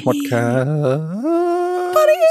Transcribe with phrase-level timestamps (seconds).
[0.00, 1.12] Schmodcast.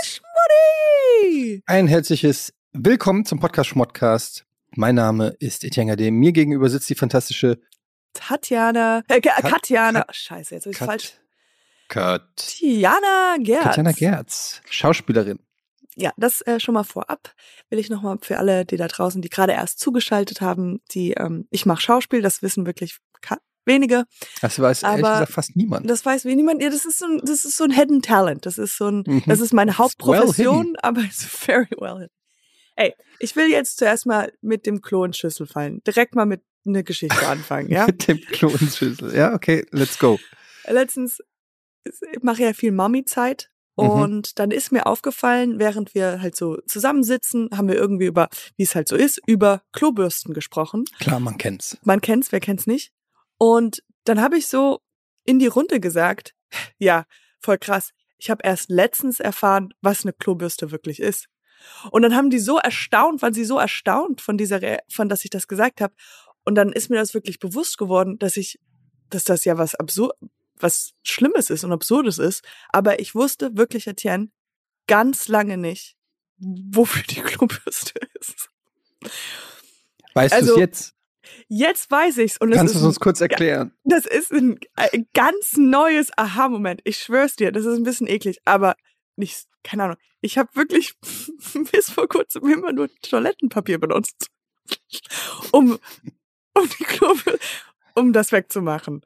[0.04, 1.62] Schmuddy!
[1.68, 4.48] Ein herzliches Willkommen zum Podcast Schmodcast.
[4.72, 6.10] Mein Name ist Etienne Gade.
[6.10, 7.60] Mir gegenüber sitzt die fantastische
[8.14, 11.14] Tatjana, äh, Ka- Kat- Katjana, Kat- scheiße, jetzt habe ich Kat- falsch.
[11.90, 13.64] Kat Tiana Gerz.
[13.64, 15.38] Katjana Gerz, Schauspielerin.
[15.96, 17.36] Ja, das äh, schon mal vorab.
[17.70, 21.48] Will ich nochmal für alle, die da draußen, die gerade erst zugeschaltet haben, die, ähm,
[21.52, 22.98] ich mache Schauspiel, das wissen wirklich
[23.66, 24.06] wenige.
[24.42, 25.90] Das weiß ehrlich Aber gesagt fast niemand.
[25.90, 26.62] Das weiß wie niemand.
[26.62, 28.46] Ja, das ist so ein, das ist so ein Hidden Talent.
[28.46, 29.24] Das ist so ein, Mhm.
[29.28, 30.76] das ist meine well Hauptprofession, hidden.
[30.82, 32.14] aber it's very well hidden.
[32.76, 35.82] Ey, ich will jetzt zuerst mal mit dem Klo in Schüssel fallen.
[35.86, 37.86] Direkt mal mit einer Geschichte anfangen, ja?
[37.88, 39.14] Mit dem Klonschüssel.
[39.16, 40.18] Ja, okay, let's go.
[40.66, 41.20] letztens,
[41.86, 43.90] ich mache ja viel Mami-Zeit Mhm.
[43.90, 48.64] und dann ist mir aufgefallen, während wir halt so zusammensitzen, haben wir irgendwie über, wie
[48.64, 50.84] es halt so ist, über Klobürsten gesprochen.
[51.00, 51.78] Klar, man kennt's.
[51.84, 52.92] Man kennt's, wer kennt's nicht?
[53.40, 54.82] Und dann habe ich so
[55.26, 56.36] in die Runde gesagt,
[56.78, 57.06] ja,
[57.40, 57.92] voll krass.
[58.20, 61.28] Ich habe erst letztens erfahren, was eine Klobürste wirklich ist.
[61.92, 65.24] Und dann haben die so erstaunt, waren sie so erstaunt von dieser, Re von dass
[65.24, 65.94] ich das gesagt habe.
[66.44, 68.60] Und dann ist mir das wirklich bewusst geworden, dass ich,
[69.10, 70.14] dass das ja was absurd,
[70.56, 72.44] was Schlimmes ist und Absurdes ist.
[72.70, 74.30] Aber ich wusste wirklich, Etienne,
[74.88, 75.96] ganz lange nicht,
[76.38, 78.50] wofür die Klobürste ist.
[80.14, 80.96] Weißt Also, du es jetzt?
[81.52, 83.72] Jetzt weiß ich's und es Kannst du es uns kurz erklären?
[83.84, 86.82] Das ist ein, ein ganz neues Aha-Moment.
[86.84, 88.76] Ich schwör's dir, das ist ein bisschen eklig, aber
[89.16, 89.98] nicht, keine Ahnung.
[90.22, 90.94] Ich habe wirklich
[91.72, 94.28] bis vor kurzem immer nur Toilettenpapier benutzt,
[95.52, 95.80] um,
[96.54, 97.40] um die Kurve,
[97.96, 99.04] um das wegzumachen.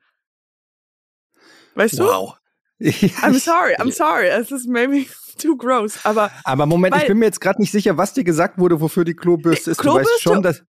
[1.75, 2.03] Weißt du?
[2.03, 2.35] Wow.
[2.81, 4.27] I'm sorry, I'm sorry.
[4.27, 5.05] Es ist maybe
[5.37, 8.25] too gross, aber Aber Moment, ich Weil- bin mir jetzt gerade nicht sicher, was dir
[8.25, 9.77] gesagt wurde, wofür die Klobürste ist.
[9.79, 10.21] Du weißt Klobürste?
[10.21, 10.63] schon, dass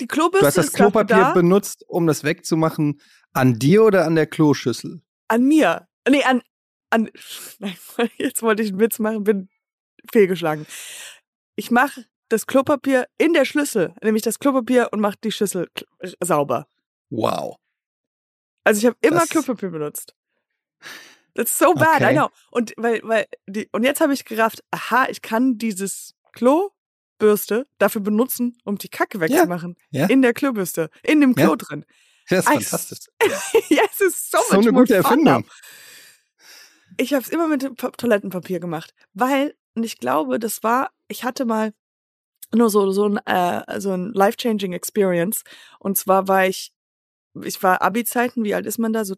[0.00, 3.00] die du Klobürste hast das Klopapier da, benutzt, um das wegzumachen.
[3.32, 5.02] An dir oder an der Kloschüssel?
[5.28, 5.88] an mir.
[6.08, 6.42] Nee, an,
[6.90, 7.08] an,
[7.58, 7.76] nein,
[8.18, 9.48] jetzt wollte ich einen Witz machen, bin
[10.12, 10.66] fehlgeschlagen.
[11.56, 16.14] Ich mache das Klopapier in der Schlüssel, nämlich das Klopapier und mache die Schüssel kl-
[16.24, 16.66] sauber.
[17.10, 17.56] Wow.
[18.64, 20.14] Also ich habe immer Das- Klopapier benutzt.
[21.34, 22.10] That's so bad, Okay.
[22.12, 22.28] I know.
[22.50, 26.14] Und weil, weil die, und jetzt habe ich gerafft, aha, ich kann dieses
[27.22, 29.76] Klobürste dafür benutzen, um die Kacke wegzumachen.
[29.90, 30.06] Ja.
[30.06, 31.46] In der Klobürste, in dem Ja.
[31.46, 31.84] Klo drin.
[32.28, 32.98] Das ist I- fantastisch.
[33.68, 34.94] ja, es ist so, So eine gute.
[34.96, 35.44] Erfindung.
[36.98, 41.24] Ich habe es immer mit Pa- Toilettenpapier gemacht, weil und ich glaube, das war, ich
[41.24, 41.72] hatte mal
[42.54, 45.42] nur so so ein äh, so ein life changing Experience
[45.78, 46.72] und zwar war ich
[47.42, 49.14] ich war Abi-Zeiten, wie alt ist man da so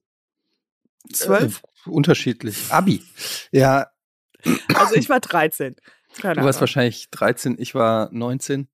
[1.12, 1.62] zwölf?
[1.86, 2.70] Äh, unterschiedlich.
[2.72, 3.02] Abi.
[3.50, 3.88] Ja,
[4.74, 5.74] Also ich war 13.
[6.20, 6.60] Keine du warst Ahnung.
[6.60, 8.68] wahrscheinlich 13, ich war 19.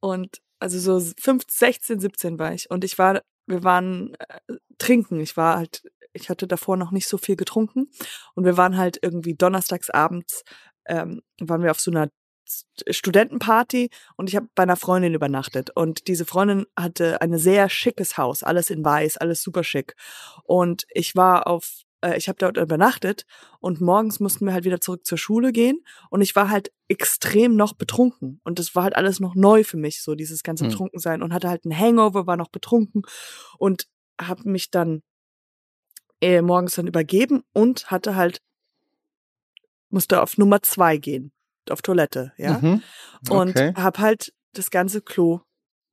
[0.00, 2.70] Und also so 15, 16, 17 war ich.
[2.70, 7.08] Und ich war wir waren äh, trinken, ich war halt ich hatte davor noch nicht
[7.08, 7.90] so viel getrunken.
[8.34, 10.42] Und wir waren halt irgendwie donnerstags abends
[10.86, 12.08] ähm, waren wir auf so einer
[12.90, 13.90] Studentenparty.
[14.16, 15.70] Und ich habe bei einer Freundin übernachtet.
[15.74, 19.94] Und diese Freundin hatte ein sehr schickes Haus, alles in weiß, alles super schick.
[20.44, 23.24] Und ich war auf äh, ich habe dort übernachtet
[23.60, 27.56] und morgens mussten wir halt wieder zurück zur Schule gehen und ich war halt extrem
[27.56, 30.70] noch betrunken und das war halt alles noch neu für mich so dieses ganze Hm.
[30.70, 33.02] Betrunkensein und hatte halt einen Hangover, war noch betrunken
[33.58, 33.86] und
[34.20, 35.02] habe mich dann
[36.20, 38.40] äh, morgens dann übergeben und hatte halt
[39.90, 41.32] musste auf Nummer zwei gehen
[41.70, 42.82] auf Toilette ja Mhm.
[43.28, 43.72] und Okay.
[43.76, 45.40] hab halt das ganze Klo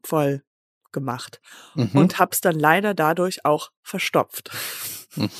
[0.04, 0.44] voll
[0.92, 1.42] gemacht
[1.76, 1.92] Mhm.
[1.94, 4.52] und hab's dann leider dadurch auch verstopft.
[5.16, 5.30] Hm.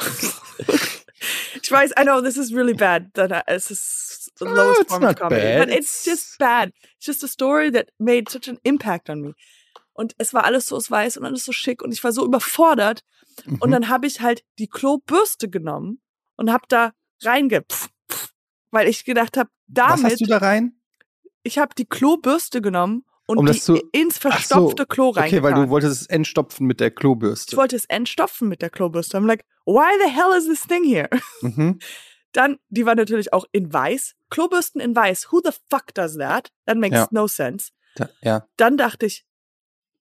[1.62, 3.12] ich weiß, I know this is really bad.
[3.14, 5.68] That I- es ist the lowest it's form of comedy, bad.
[5.68, 6.72] but it's just bad.
[6.96, 9.34] It's just a story that made such an impact on me.
[9.92, 13.02] Und es war alles so weiß und alles so schick und ich war so überfordert.
[13.46, 13.70] Und Mhm.
[13.72, 16.00] dann habe ich halt die Klobürste genommen
[16.36, 16.92] und hab da
[17.22, 17.64] reinge,
[18.70, 20.80] weil ich gedacht habe, Was damit hast du da rein?
[21.42, 25.20] ich habe die Klobürste genommen und Um die zu- ins Ach so, verstopfte Klo Okay,
[25.20, 25.42] reingetan.
[25.42, 27.56] weil du wolltest es entstopfen mit der ich Klobürste.
[27.56, 29.16] wollte es entstopfen mit der Klobürste.
[29.16, 31.08] I'm like, why the hell is this thing here?
[31.42, 31.78] Mhm.
[32.32, 34.14] Dann, die war natürlich auch in weiß.
[34.30, 35.32] Klobürsten in weiß.
[35.32, 36.52] Who the fuck does that?
[36.66, 37.08] That makes Ja.
[37.10, 37.70] no sense.
[37.96, 38.46] Da, ja.
[38.56, 39.24] Dann dachte ich,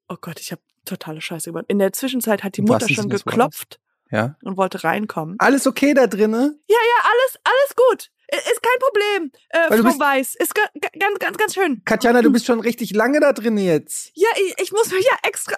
[0.09, 1.65] oh Gott, ich habe totale Scheiße gemacht.
[1.69, 3.79] In der Zwischenzeit hat die Mutter schon geklopft
[4.11, 4.35] Ja.
[4.43, 5.37] und wollte reinkommen.
[5.39, 6.55] Alles okay da drinne?
[6.67, 8.09] Ja, ja, alles, alles gut.
[8.33, 9.31] I- Ist kein Problem.
[9.49, 10.35] Äh, Frau bist- Weiß.
[10.35, 11.81] Ist ga, ga, ganz, ganz, ganz schön.
[11.85, 14.11] Katjana, du bist schon richtig lange da drin jetzt.
[14.13, 15.55] Ja, ich, ich muss mich ja extra.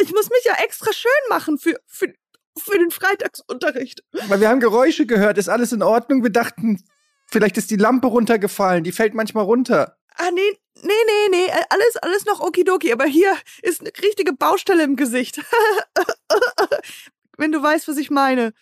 [0.00, 2.12] Ich muss mich ja extra schön machen für, für,
[2.58, 4.02] für den Freitagsunterricht.
[4.28, 5.38] Weil wir haben Geräusche gehört.
[5.38, 6.22] Ist alles in Ordnung?
[6.22, 6.82] Wir dachten,
[7.26, 8.84] vielleicht ist die Lampe runtergefallen.
[8.84, 9.96] Die fällt manchmal runter.
[10.16, 10.40] Ah, nee,
[10.82, 11.46] nee, nee, nee.
[11.46, 12.92] äh, Alles, alles noch okidoki.
[12.92, 15.40] Aber hier ist eine richtige Baustelle im Gesicht.
[17.36, 18.52] Wenn du weißt, was ich meine.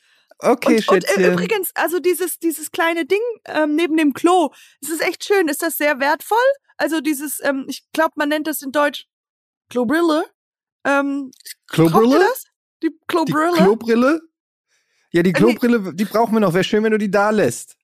[0.41, 1.25] Okay, und, und Schätzchen.
[1.25, 4.51] äh, übrigens, also dieses, dieses kleine Ding ähm, neben dem Klo,
[4.81, 5.49] es ist echt schön.
[5.49, 6.39] Ist das sehr wertvoll?
[6.77, 9.07] Also dieses, ähm, ich glaube, man nennt das in Deutsch
[9.69, 10.25] Klobrille.
[10.85, 11.33] Ähm,
[11.67, 12.27] braucht ihr Klobrille?
[12.83, 13.53] Die Die Klobrille?
[13.57, 14.21] Klobrille?
[15.11, 15.33] Ja, die Äh.
[15.33, 16.55] Klobrille, die brauchen wir noch.
[16.55, 17.77] Wäre schön, wenn du die da lässt.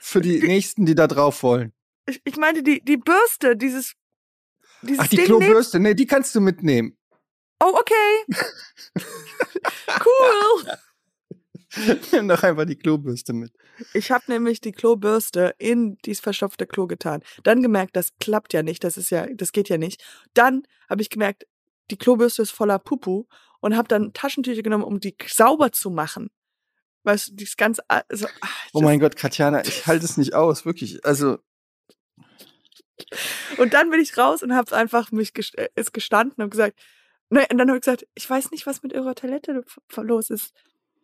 [0.00, 1.72] Für die Die- nächsten, die da drauf wollen.
[2.08, 3.92] ich, ich meinte die, die Bürste, dieses,
[4.82, 5.26] dieses Ach, die Ding.
[5.26, 6.98] Klobürste, nee, die kannst du mitnehmen.
[7.62, 8.24] Oh, okay.
[10.04, 10.72] cool.
[12.12, 13.52] Nimm doch einfach die Klobürste mit.
[13.94, 17.22] Ich habe nämlich die Klobürste in dieses verstopfte Klo getan.
[17.42, 20.04] Dann gemerkt, das klappt ja nicht, das ist ja, das geht ja nicht.
[20.34, 21.46] Dann habe ich gemerkt,
[21.90, 23.24] die Klobürste ist voller Pupu
[23.60, 26.30] und habe dann Taschentücher genommen, um die sauber zu machen.
[27.04, 30.64] Weißt du, dieses ganze, also, ah, Oh mein Gott, Katjana, ich halte es nicht aus,
[30.64, 31.04] wirklich.
[31.04, 31.38] Also,
[33.58, 36.78] Und dann bin ich raus und habe einfach mich gest äh, ist gestanden und gesagt,
[37.30, 39.64] ne, und dann habe ich gesagt, ich weiß nicht, was mit eurer Toilette
[39.96, 40.52] los ist.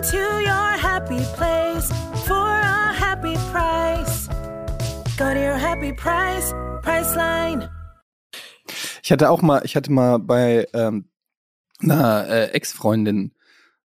[0.00, 1.90] Go to your happy place
[2.26, 4.28] for a happy price.
[5.18, 7.68] Go to your happy price, Priceline.
[9.02, 11.10] ich hatte auch mal, ich hatte mal bei ähm,
[11.82, 13.34] einer äh, Ex-Freundin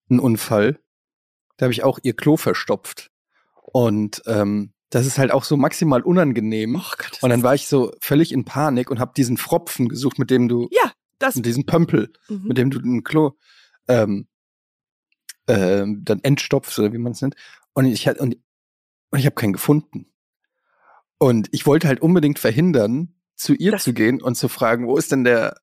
[0.09, 0.79] einen Unfall.
[1.57, 3.11] Da habe ich auch ihr Klo verstopft.
[3.73, 6.77] Und ähm, das ist halt auch so maximal unangenehm.
[6.77, 10.21] Oh Gott, Und dann war ich so völlig in Panik und habe diesen Fropfen gesucht,
[10.21, 11.35] mit dem du, Ja, das.
[11.35, 12.45] mit diesem Pömpel, Mhm.
[12.47, 13.33] mit dem du ein Klo
[13.89, 14.29] ähm,
[15.49, 17.37] ähm, dann entstopfst oder wie man es nennt.
[17.73, 18.37] Und ich hatte und,
[19.11, 20.07] und ich habe keinen gefunden.
[21.19, 24.97] Und ich wollte halt unbedingt verhindern, zu ihr Das- zu gehen und zu fragen, wo
[24.97, 25.57] ist denn der,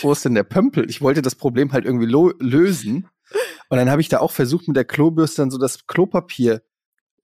[0.00, 0.88] wo ist denn der Pömpel?
[0.88, 3.08] Ich wollte das Problem halt irgendwie lösen.
[3.68, 6.62] Und dann habe ich da auch versucht, mit der Klobürste dann so das Klopapier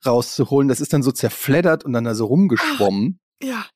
[0.05, 0.69] rauszuholen.
[0.69, 3.21] Das ist dann so zerfleddert und dann da so rumgeschwommen.
[3.43, 3.67] Ja.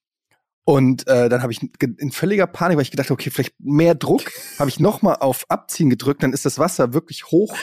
[0.65, 4.23] Und äh, dann habe ich in völliger Panik, weil ich gedacht, okay, vielleicht mehr Druck,
[4.59, 7.55] habe ich nochmal auf Abziehen gedrückt, dann ist das Wasser wirklich hoch,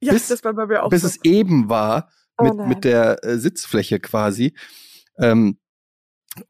[0.00, 1.08] Ja, Bis- das war bei mir auch bis so.
[1.08, 2.68] es eben war Oh mit, nein.
[2.68, 4.54] mit der äh, Sitzfläche quasi.
[5.18, 5.58] Ähm,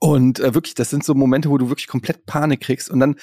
[0.01, 3.17] und äh, wirklich, das sind so Momente, wo du wirklich komplett Panik kriegst und dann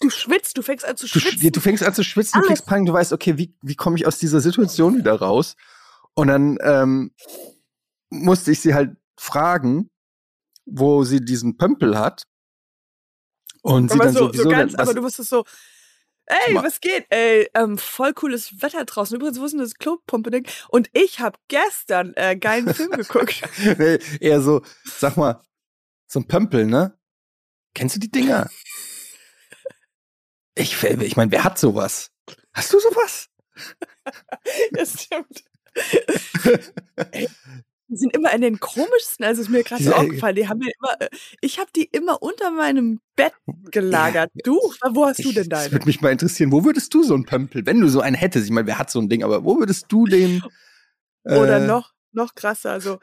[0.00, 1.52] Du schwitzt, du fängst an zu du, sch- schwitzen.
[1.52, 4.06] du fängst an zu schwitzen, du kriegst Panik, du weißt, okay, wie, wie komme ich
[4.06, 5.56] aus dieser Situation wieder raus?
[6.14, 7.12] Und dann ähm,
[8.10, 9.90] musste ich sie halt fragen,
[10.64, 12.24] wo sie diesen Pömpel hat.
[13.62, 15.44] Und sie aber dann so, sowieso so ganz, dann, aber was, du wusstest so,
[16.46, 17.06] ey, was geht?
[17.10, 19.16] Ey, ähm, voll cooles Wetter draußen.
[19.16, 20.46] Übrigens, wo ist denn das Klopumpe-Ding?
[20.68, 23.42] Und ich habe gestern äh, geilen Film geguckt.
[23.78, 25.42] nee, eher so, sag mal,
[26.06, 26.98] so ein Pömpel, ne?
[27.74, 28.50] Kennst du die Dinger?
[30.54, 32.10] Ich, ich meine, wer hat sowas?
[32.52, 33.28] Hast du sowas?
[34.72, 35.44] das stimmt.
[37.12, 37.28] Ey,
[37.92, 40.58] die sind immer in den komischsten, also ist mir gerade so Diese- aufgefallen, die haben
[40.58, 41.08] mir immer, äh,
[41.42, 43.34] ich habe die immer unter meinem Bett
[43.70, 44.30] gelagert.
[44.44, 44.58] Du,
[44.92, 45.72] wo hast du Ich- denn Das deine?
[45.72, 46.50] würde mich mal interessieren.
[46.52, 48.46] Wo würdest du so einen Pömpel, wenn du so einen hättest?
[48.46, 50.42] Ich meine, wer hat so ein Ding, aber wo würdest du den?
[51.24, 52.98] Oder äh, noch, noch krasser, also,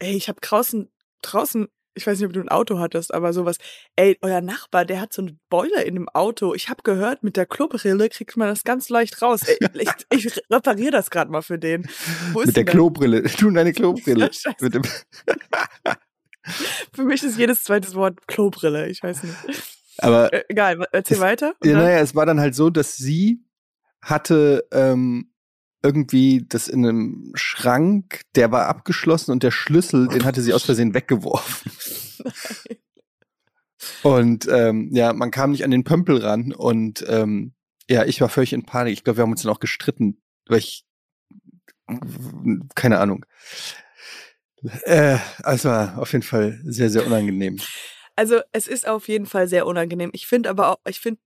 [0.00, 0.90] ey, ich habe draußen,
[1.22, 1.68] draußen,
[1.98, 3.58] ich weiß nicht, ob du ein Auto hattest, aber sowas,
[3.96, 6.54] ey, euer Nachbar, der hat so einen Boiler in dem Auto.
[6.54, 9.42] Ich habe gehört, mit der Klobrille kriegt man das ganz leicht raus.
[9.46, 11.86] Ey, ich ich repariere das gerade mal für den.
[12.32, 13.22] Wo ist Mit der Klobrille.
[13.38, 14.30] Du deine Klobrille.
[14.32, 14.52] Ja.
[14.60, 14.82] Mit dem,
[16.94, 19.34] Für mich ist jedes zweite Wort Klobrille, ich weiß nicht.
[19.98, 21.54] aber Äh, egal, erzähl Es- weiter.
[21.62, 23.44] Ja, naja, es war dann halt so, dass sie
[24.00, 25.32] hatte ähm,
[25.82, 30.64] irgendwie das in einem Schrank, der war abgeschlossen und der Schlüssel, den hatte sie aus
[30.64, 31.72] Versehen weggeworfen.
[34.02, 37.54] Und ähm, ja, man kam nicht an den Pömpel ran und ähm,
[37.88, 38.92] ja, ich war völlig in Panik.
[38.92, 40.84] Ich glaube, wir haben uns dann auch gestritten, weil ich
[42.74, 43.24] keine Ahnung.
[44.82, 47.58] Äh, also war auf jeden Fall sehr, sehr unangenehm.
[48.16, 50.10] Also es ist auf jeden Fall sehr unangenehm.
[50.12, 51.20] Ich finde aber auch, ich finde,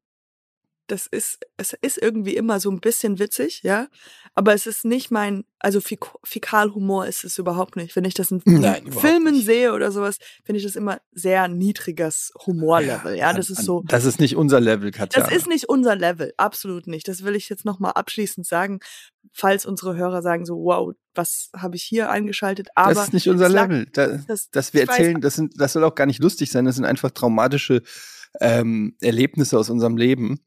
[0.88, 3.86] das ist, es ist irgendwie immer so ein bisschen witzig, ja.
[4.34, 7.94] Aber es ist nicht mein, also Fik Fäkalhumor ist es überhaupt nicht.
[7.96, 9.46] Wenn ich das in Nein, Filmen nicht.
[9.46, 13.16] sehe oder sowas, finde ich das immer sehr niedriges Humorlevel.
[13.16, 13.82] Ja, das ist so.
[13.86, 15.22] Das ist nicht unser Level, Katja.
[15.22, 17.06] Das ist nicht unser Level, absolut nicht.
[17.08, 18.80] Das will ich jetzt nochmal abschließend sagen,
[19.32, 22.68] falls unsere Hörer sagen so, wow, was habe ich hier eingeschaltet?
[22.74, 23.86] Aber das ist nicht unser lag- Level.
[23.92, 26.50] Da, das- dass wir ich weiß- erzählen, das sind, das soll auch gar nicht lustig
[26.50, 26.64] sein.
[26.64, 27.82] Das sind einfach traumatische
[28.40, 30.40] ähm, Erlebnisse aus unserem Leben.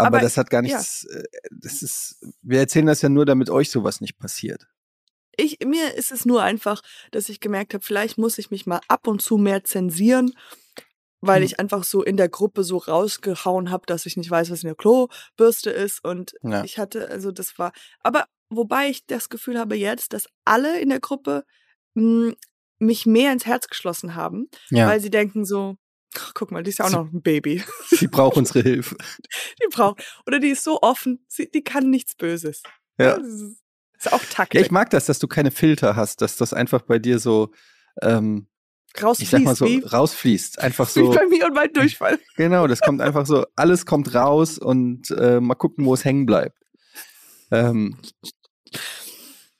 [0.00, 0.76] Aber, Aber, das hat gar ja.
[0.78, 1.04] nichts.
[1.04, 2.18] äh, Das ist.
[2.42, 4.66] Wir erzählen das ja nur, damit euch sowas nicht passiert.
[5.36, 8.80] ich, mir ist es nur einfach, dass ich gemerkt habe, vielleicht muss ich mich mal
[8.88, 10.34] ab und zu mehr zensieren,
[11.22, 11.46] weil Hm.
[11.46, 14.74] ich einfach so in der Gruppe so rausgehauen habe, dass ich nicht weiß, was eine
[14.74, 16.04] Klobürste ist.
[16.04, 16.62] Und Ja.
[16.64, 20.88] ich hatte, also das war, aber wobei ich das Gefühl habe jetzt, dass alle in
[20.90, 21.44] der Gruppe
[21.94, 22.32] mh,
[22.78, 25.76] mich mehr ins Herz geschlossen haben, Ja, weil sie denken so,
[26.18, 27.62] "Ach, guck mal, die ist ja auch Sie- noch ein Baby.
[27.88, 28.96] sie braucht unsere Hilfe.
[29.62, 32.62] Die braucht, oder die ist so offen, sie, die kann nichts Böses.
[32.98, 33.16] Ja.
[33.18, 33.58] Das ist,
[33.98, 34.60] ist auch ja, Taktik.
[34.60, 37.52] ich mag das, dass du keine Filter hast, dass das einfach bei dir so,
[38.02, 38.46] ähm,
[39.18, 40.58] ich sag mal Rausfließt, so, wie, rausfließt.
[40.58, 42.18] Einfach wie so, bei mir und meinem Durchfall.
[42.36, 46.26] genau, das kommt einfach so, alles kommt raus und äh, mal gucken, wo es hängen
[46.26, 46.58] bleibt.
[47.52, 47.96] Ähm,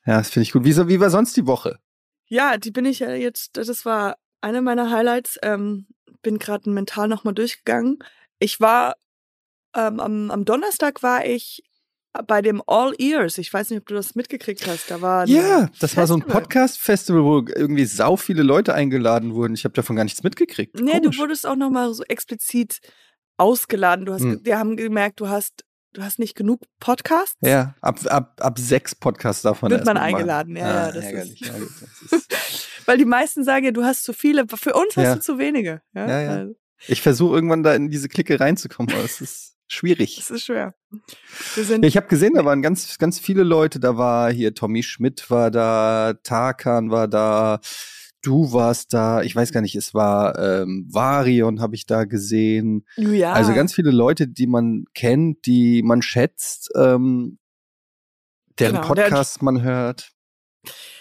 [0.07, 0.65] ja, das finde ich gut.
[0.65, 1.79] Wie, wie war sonst die Woche?
[2.27, 5.39] Ja, die bin ich ja jetzt, das war eine meiner Highlights.
[5.43, 5.87] Ähm,
[6.23, 7.99] bin gerade mental nochmal durchgegangen.
[8.39, 8.95] Ich war,
[9.77, 11.63] ähm, am, am Donnerstag war ich
[12.27, 13.39] bei dem All Ears.
[13.39, 14.91] Ich weiß nicht, ob du das mitgekriegt hast.
[14.91, 16.43] Da war Ja, das war so ein Festival.
[16.43, 19.55] Podcast-Festival, wo irgendwie sau viele Leute eingeladen wurden.
[19.55, 20.81] Ich habe davon gar nichts mitgekriegt.
[20.81, 21.19] Nee, du Komisch.
[21.19, 22.81] wurdest auch nochmal so explizit
[23.37, 24.07] ausgeladen.
[24.07, 24.41] Du hast, Hm.
[24.45, 27.37] wir haben gemerkt, du hast, du hast nicht genug Podcasts.
[27.43, 31.05] Ja, ab, ab, ab sechs Podcasts davon Wird man mal eingeladen, ja, Ah, ja, das
[31.05, 31.55] ärgerlich, ist- ja,
[32.11, 32.33] das ist,
[32.87, 34.47] Weil die meisten sagen ja, du hast zu viele.
[34.49, 35.15] Für uns hast Ja.
[35.17, 35.83] du zu wenige.
[35.95, 36.31] Ja, Ja, ja.
[36.31, 36.55] Also,
[36.89, 40.17] ich versuche irgendwann da in diese Clique reinzukommen, aber es ist schwierig.
[40.17, 40.75] Das ist schwer.
[41.57, 43.79] Ja, ich habe gesehen, da waren ganz, ganz viele Leute.
[43.81, 47.61] Da war hier Tommy Schmidt war da, Tarkan war da,
[48.23, 49.23] du warst da.
[49.23, 52.85] Ich weiß gar nicht, es war ähm, Varion habe ich da gesehen.
[52.97, 53.33] ja.
[53.33, 57.39] Also ganz viele Leute, die man kennt, die man schätzt, ähm,
[58.59, 60.11] deren Genau, Podcasts man hört.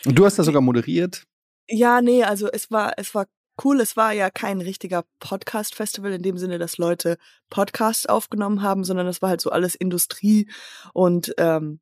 [0.06, 1.24] Und du hast da sogar moderiert.
[1.70, 3.28] Ja, nee, also es war, es war
[3.64, 3.80] cool.
[3.80, 7.18] Es war ja kein richtiger Podcast-Festival in dem Sinne, dass Leute
[7.50, 10.50] Podcasts aufgenommen haben, sondern es war halt so alles Industrie
[10.94, 11.80] und ähm,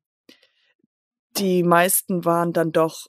[1.36, 3.06] die meisten waren dann doch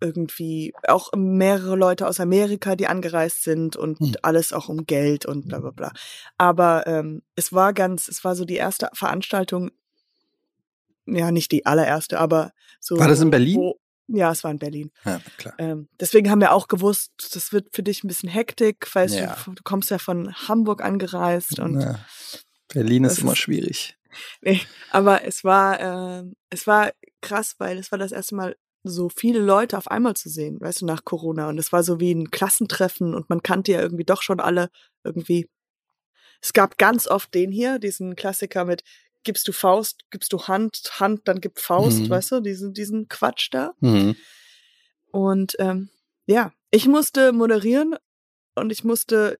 [0.00, 4.14] irgendwie auch mehrere Leute aus Amerika, die angereist sind und Hm.
[4.22, 5.92] alles auch um Geld und bla bla bla.
[6.36, 9.70] Aber ähm, es war ganz, es war so die erste Veranstaltung,
[11.06, 12.98] ja, nicht die allererste, aber so.
[12.98, 13.56] War das in Berlin?
[13.56, 13.78] Wo,
[14.08, 14.90] ja, es war in Berlin.
[15.04, 15.54] Ja, klar.
[15.58, 19.36] Ähm, deswegen haben wir auch gewusst, das wird für dich ein bisschen Hektik, weil Ja.
[19.44, 21.98] du, du kommst ja von Hamburg angereist und Ja.
[22.68, 23.96] Berlin ist immer ist- schwierig.
[24.42, 28.56] nee, aber es war ähm, es war krass, weil es war das erste Mal
[28.86, 32.00] so viele Leute auf einmal zu sehen, weißt du, nach Corona und es war so
[32.00, 34.68] wie ein Klassentreffen und man kannte ja irgendwie doch schon alle
[35.04, 35.48] irgendwie.
[36.42, 38.82] Es gab ganz oft den hier, diesen Klassiker mit
[39.24, 42.10] gibst du Faust, gibst du Hand, Hand, dann gib Faust, Mhm.
[42.10, 43.72] weißt du, diesen diesen Quatsch da.
[43.80, 44.16] Mhm.
[45.10, 45.88] Und ähm,
[46.26, 47.96] ja, ich musste moderieren
[48.54, 49.38] und ich musste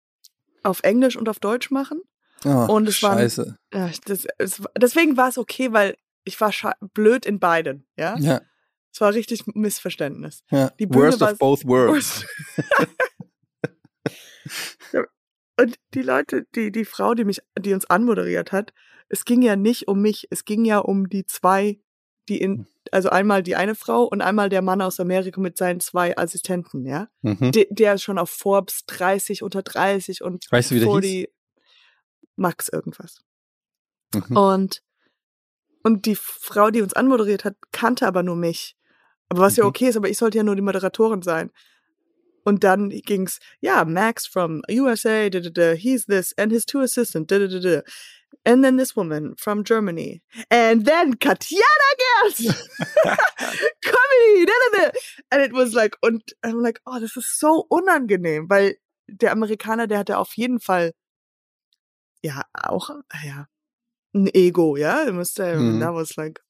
[0.62, 2.00] auf Englisch und auf Deutsch machen.
[2.44, 3.58] Oh, Und es waren- Scheiße.
[3.72, 6.52] Ja, das, es, deswegen war es okay, weil ich war
[6.92, 7.86] blöd in beiden.
[7.96, 8.40] Ja, Ja,
[8.92, 10.42] es war richtig Missverständnis.
[10.50, 10.70] ja.
[10.78, 12.24] Die Bühne Worst war- of both worlds.
[15.56, 18.72] Und die Leute, die die Frau, die mich, die uns anmoderiert hat,
[19.08, 21.78] es ging ja nicht um mich, es ging ja um die zwei,
[22.28, 25.80] die in, also einmal die eine Frau und einmal der Mann aus Amerika mit seinen
[25.80, 27.08] zwei Assistenten, ja.
[27.22, 27.52] Mhm.
[27.52, 31.00] De, der ist schon auf Forbes 30 unter 30 und Weißt du, wie der hieß?
[31.00, 31.28] 40
[32.36, 33.22] Max irgendwas.
[34.14, 34.36] Mhm.
[34.36, 34.82] Und,
[35.82, 38.76] und die Frau, die uns anmoderiert hat, kannte aber nur mich.
[39.28, 39.68] Aber was ja Mhm.
[39.68, 41.50] okay ist, aber ich sollte ja nur die Moderatorin sein.
[42.44, 46.80] Und dann ging's, ja, Max from USA, da, da, da, he's this, and his two
[46.80, 47.80] assistants, da, da, da, da.
[48.46, 50.20] And then this woman from Germany.
[50.50, 51.62] And then Katjana
[51.98, 52.38] Gerz!
[53.82, 54.44] Comedy!
[54.46, 54.90] Da, da, da.
[55.30, 58.76] And it was like, und I'm like, oh, das ist so unangenehm, weil
[59.08, 60.92] der Amerikaner, der hatte auf jeden Fall,
[62.22, 62.90] ja, auch,
[63.24, 63.46] ja,
[64.14, 65.04] ein Ego, ja.
[65.04, 65.80] Er musste, Mhm.
[65.80, 66.40] that was like,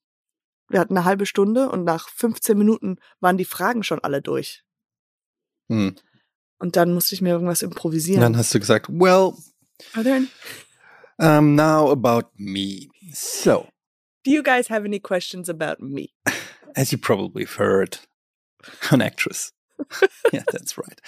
[0.69, 4.64] wir hatten eine halbe Stunde und nach 15 Minuten waren die Fragen schon alle durch.
[5.69, 5.97] Mhm.
[6.59, 8.21] Und dann musste ich mir irgendwas improvisieren.
[8.21, 9.33] Dann hast du gesagt, well,
[9.95, 10.29] Are there any-
[11.19, 12.89] um, now about me.
[13.13, 13.69] So,
[14.25, 16.09] Do you guys have any questions about me?
[16.75, 18.01] as you probably have heard,
[18.91, 19.53] an actress.
[20.33, 21.01] yeah, that's right.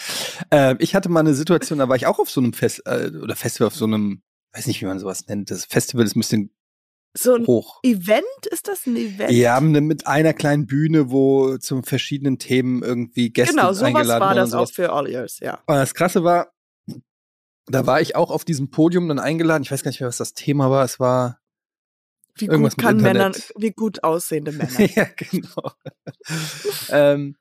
[0.50, 3.10] Ähm, ich hatte mal eine Situation, da war ich auch auf so einem Fest äh,
[3.22, 4.22] oder Festival, auf so einem,
[4.52, 5.50] weiß nicht, wie man sowas nennt.
[5.50, 6.50] Das Festival ist ein bisschen
[7.16, 7.80] So ein hoch.
[7.82, 8.24] Event?
[8.50, 9.30] Ist das ein Event?
[9.30, 14.34] Ja, mit einer kleinen Bühne, wo zu verschiedenen Themen irgendwie Gäste genau, sowas eingeladen war
[14.34, 15.54] das auch für All Years, ja.
[15.66, 16.52] Und das Krasse war,
[17.66, 19.62] da war ich auch auf diesem Podium dann eingeladen.
[19.62, 20.84] Ich weiß gar nicht mehr, was das Thema war.
[20.84, 21.40] Es war
[22.34, 23.52] Wie Irgendwas gut mit kann Männer, Internet.
[23.56, 24.80] wie gut aussehende Männer.
[24.94, 25.72] ja, genau.
[26.90, 27.36] ähm,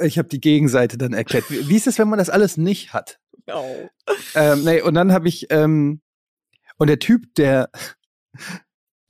[0.00, 1.50] ich habe die Gegenseite dann erklärt.
[1.50, 3.18] Wie, wie ist es, wenn man das alles nicht hat?
[3.52, 3.88] oh.
[4.34, 6.00] Ähm, nee, und dann habe ich, ähm,
[6.76, 7.70] und der Typ, der,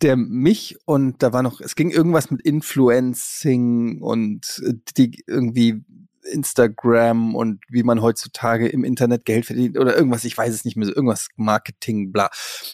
[0.03, 5.85] der mich und da war noch, es ging irgendwas mit Influencing und äh, die irgendwie
[6.23, 10.77] Instagram und wie man heutzutage im Internet Geld verdient oder irgendwas, ich weiß es nicht
[10.77, 12.31] mehr, so irgendwas Marketing, bla.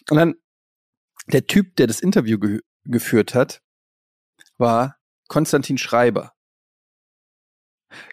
[0.09, 0.35] Und dann
[1.27, 3.63] der Typ, der das Interview ge geführt hat,
[4.59, 4.97] war
[5.27, 6.33] Konstantin Schreiber.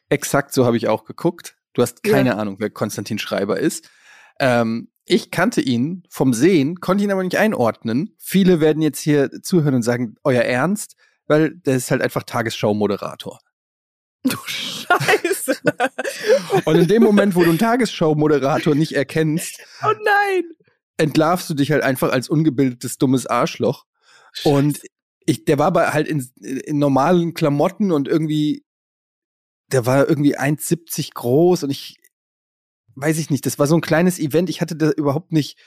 [0.08, 1.58] Exakt so habe ich auch geguckt.
[1.75, 2.37] Du hast keine ja.
[2.37, 3.90] Ahnung, wer Konstantin Schreiber ist.
[4.38, 8.14] Ähm, ich kannte ihn vom Sehen, konnte ihn aber nicht einordnen.
[8.18, 13.40] Viele werden jetzt hier zuhören und sagen, euer Ernst, weil der ist halt einfach Tagesschau-Moderator.
[14.25, 15.56] Du Scheiße.
[16.64, 20.44] und in dem Moment, wo du einen Tagesschau-Moderator nicht erkennst, oh nein,
[20.97, 23.85] entlarvst du dich halt einfach als ungebildetes, dummes Arschloch.
[24.32, 24.49] Scheiße.
[24.49, 24.80] Und
[25.26, 28.64] ich, der war aber halt in, in normalen Klamotten und irgendwie,
[29.73, 31.97] der war irgendwie 1,70 groß und ich,
[32.94, 34.50] weiß ich nicht, das war so ein kleines Event.
[34.50, 35.58] Ich hatte da überhaupt nicht.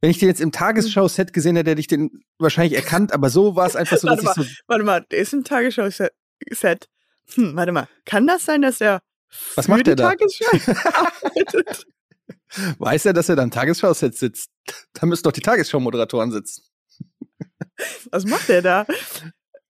[0.00, 3.56] Wenn ich den jetzt im Tagesschau-Set gesehen hätte, hätte ich den wahrscheinlich erkannt, aber so
[3.56, 4.54] war es einfach so, dass warte ich so.
[4.66, 6.88] Warte mal, der ist im Tagesschau-Set.
[7.34, 9.00] Hm, warte mal, kann das sein, dass er
[9.54, 10.12] Was macht der da?
[12.78, 14.50] Weiß er, dass er da im Tagesschau-Set sitzt?
[14.92, 16.62] Da müssen doch die Tagesschau-Moderatoren sitzen.
[18.10, 18.86] Was macht der da?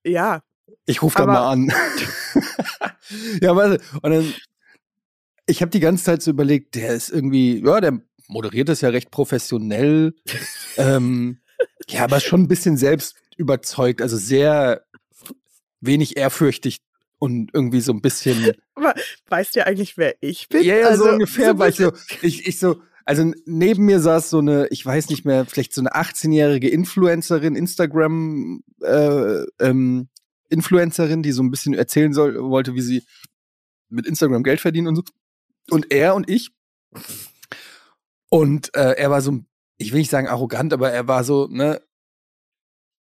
[0.03, 0.41] Ja.
[0.85, 1.67] Ich rufe da mal an.
[3.41, 3.83] ja, warte.
[4.01, 4.33] Und dann
[5.47, 8.89] ich habe die ganze Zeit so überlegt, der ist irgendwie, ja, der moderiert das ja
[8.89, 10.13] recht professionell.
[10.77, 11.39] ähm,
[11.89, 14.83] ja, aber schon ein bisschen selbst überzeugt, also sehr
[15.79, 16.77] wenig ehrfürchtig
[17.17, 18.53] und irgendwie so ein bisschen.
[18.75, 18.93] Aber
[19.29, 20.63] weißt du eigentlich, wer ich bin?
[20.63, 23.99] Ja, ja, also, so ungefähr, so weil ich so, ich, ich so, also neben mir
[24.01, 30.09] saß so eine, ich weiß nicht mehr, vielleicht so eine 18-jährige Influencerin, Instagram äh, ähm,
[30.49, 33.03] Influencerin, die so ein bisschen erzählen soll, wollte, wie sie
[33.89, 35.03] mit Instagram Geld verdienen und so
[35.69, 36.51] und er und ich.
[38.29, 39.39] Und äh, er war so,
[39.77, 41.81] ich will nicht sagen arrogant, aber er war so, ne,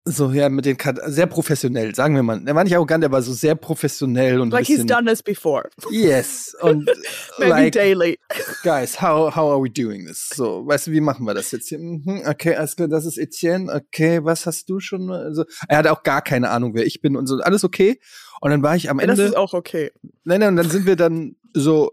[0.05, 2.41] so ja mit den Kat sehr professionell, sagen wir mal.
[2.45, 5.21] Er war nicht arrogant, er war so sehr professionell und like bisschen, he's done this
[5.21, 5.69] before.
[5.91, 6.89] Yes und
[7.38, 8.19] maybe like, daily.
[8.63, 10.29] Guys, how how are we doing this?
[10.33, 11.79] So, weißt du, wie machen wir das jetzt hier?
[11.79, 13.71] Mhm, okay, alles klar, das ist Etienne.
[13.71, 15.12] Okay, was hast du schon?
[15.12, 17.39] Also, er hatte auch gar keine Ahnung, wer ich bin und so.
[17.39, 17.99] Alles okay.
[18.41, 19.15] Und dann war ich am Ende.
[19.15, 19.91] das ist auch okay.
[20.23, 21.91] Nein, nein, und dann sind wir dann so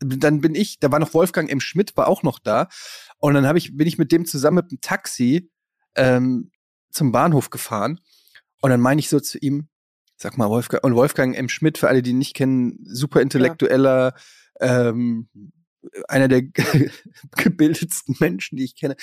[0.00, 1.60] dann bin ich, da war noch Wolfgang M.
[1.60, 2.68] Schmidt, war auch noch da.
[3.18, 5.50] Und dann hab ich, bin ich mit dem zusammen mit dem Taxi
[5.94, 6.50] ähm,
[6.90, 8.00] zum Bahnhof gefahren.
[8.60, 9.68] Und dann meine ich so zu ihm,
[10.16, 11.48] sag mal, Wolfgang, und Wolfgang M.
[11.48, 14.14] Schmidt, für alle, die ihn nicht kennen, super intellektueller,
[14.60, 14.90] ja.
[14.90, 15.28] ähm,
[16.08, 16.42] einer der
[17.36, 18.96] gebildetsten Menschen, die ich kenne.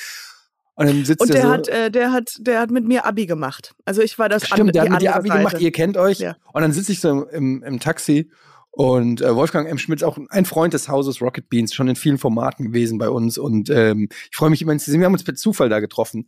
[0.76, 3.28] Und dann sitzt und der so, hat, äh, der hat, der hat mit mir Abi
[3.28, 3.76] gemacht.
[3.86, 4.48] Also ich war das.
[4.48, 5.40] Stimmt, der hat mit dir Abi Seite.
[5.40, 5.60] gemacht.
[5.62, 6.18] Ihr kennt euch.
[6.18, 6.36] Ja.
[6.52, 8.32] Und dann sitze ich so im, im Taxi
[8.76, 9.78] und äh, Wolfgang M.
[9.78, 13.08] Schmidt ist auch ein Freund des Hauses Rocket Beans, schon in vielen Formaten gewesen bei
[13.08, 13.38] uns.
[13.38, 15.00] Und ähm, ich freue mich immer zu sehen.
[15.00, 16.28] Wir haben uns per Zufall da getroffen.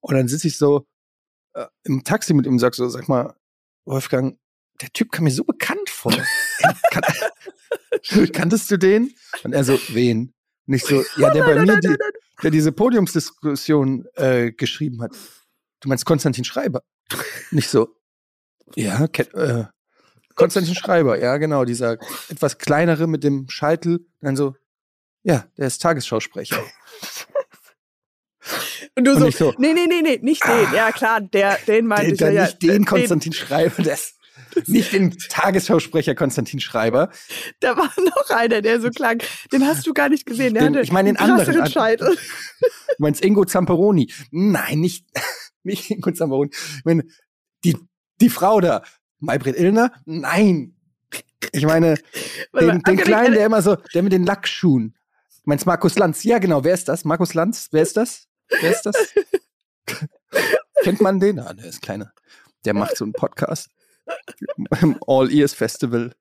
[0.00, 0.88] Und dann sitze ich so
[1.52, 3.36] äh, im Taxi mit ihm und sag so, sag mal,
[3.84, 4.36] Wolfgang,
[4.80, 6.12] der Typ kam mir so bekannt vor.
[6.90, 7.02] kan
[8.32, 9.14] kanntest du den?
[9.44, 10.34] Und er so, wen?
[10.66, 11.94] Nicht so, ja, der bei mir, die,
[12.42, 15.12] der diese Podiumsdiskussion äh, geschrieben hat.
[15.78, 16.82] Du meinst Konstantin Schreiber?
[17.52, 17.94] Nicht so,
[18.74, 19.64] ja, äh,
[20.34, 24.06] Konstantin Schreiber, ja, genau, dieser etwas kleinere mit dem Scheitel.
[24.20, 24.54] Dann so,
[25.22, 26.62] ja, der ist Tagesschausprecher.
[28.96, 30.72] Und du und so, so, nee, nee, nee, nee, nicht den.
[30.74, 32.42] Ja, klar, der, den meinte den, ich ja.
[32.44, 34.14] Nicht den, den Konstantin Schreiber, das,
[34.66, 37.10] nicht den Tagesschausprecher Konstantin Schreiber.
[37.60, 39.22] Da war noch einer, der so klang.
[39.52, 40.54] Den hast du gar nicht gesehen.
[40.54, 41.66] Der den, hatte ich meine den anderen.
[41.66, 42.16] Scheitel.
[42.60, 42.66] Du
[42.98, 44.12] meinst Ingo Zamperoni?
[44.30, 45.06] Nein, nicht,
[45.62, 46.50] nicht Ingo Zamperoni.
[46.52, 47.04] Ich meine,
[47.64, 47.76] die,
[48.20, 48.82] die Frau da,
[49.20, 49.92] Maybrit Illner?
[50.04, 50.76] Nein.
[51.52, 51.96] Ich meine,
[52.58, 54.96] den, den Kleinen, der immer so, der mit den Lackschuhen.
[55.44, 56.24] Du meinst Markus Lanz?
[56.24, 56.64] Ja, genau.
[56.64, 57.04] Wer ist das?
[57.04, 57.68] Markus Lanz?
[57.70, 58.28] Wer ist das?
[58.48, 58.96] Wer ist das?
[60.82, 61.38] Kennt man den?
[61.38, 62.12] Ah, der ist kleiner.
[62.64, 63.68] Der macht so einen Podcast
[64.80, 66.14] im All Ears Festival.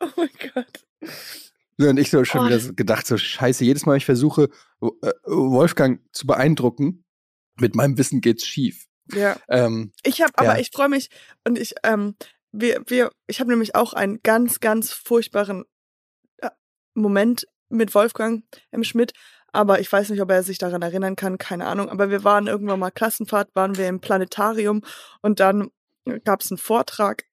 [0.00, 0.86] Oh mein Gott.
[1.78, 2.46] Und ich so schon oh.
[2.46, 4.50] wieder gedacht, so scheiße, jedes Mal, ich versuche,
[4.82, 7.04] äh, Wolfgang zu beeindrucken,
[7.58, 8.86] mit meinem Wissen geht's schief.
[9.12, 9.36] Ja.
[9.48, 10.58] Ähm, ich habe, aber ja.
[10.58, 11.08] ich freue mich
[11.44, 12.16] und ich, ähm,
[12.52, 15.64] wir, wir, ich habe nämlich auch einen ganz, ganz furchtbaren
[16.38, 16.50] äh,
[16.94, 18.84] Moment mit Wolfgang M.
[18.84, 19.12] Schmidt,
[19.52, 21.88] aber ich weiß nicht, ob er sich daran erinnern kann, keine Ahnung.
[21.88, 24.82] Aber wir waren irgendwann mal Klassenfahrt, waren wir im Planetarium
[25.22, 25.70] und dann
[26.24, 27.24] gab es einen Vortrag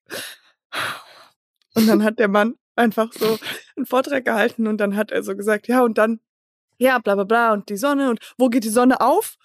[1.76, 3.40] und dann hat der Mann einfach so
[3.76, 6.20] einen Vortrag gehalten und dann hat er so gesagt, ja und dann,
[6.78, 9.38] ja bla bla bla und die Sonne und wo geht die Sonne auf?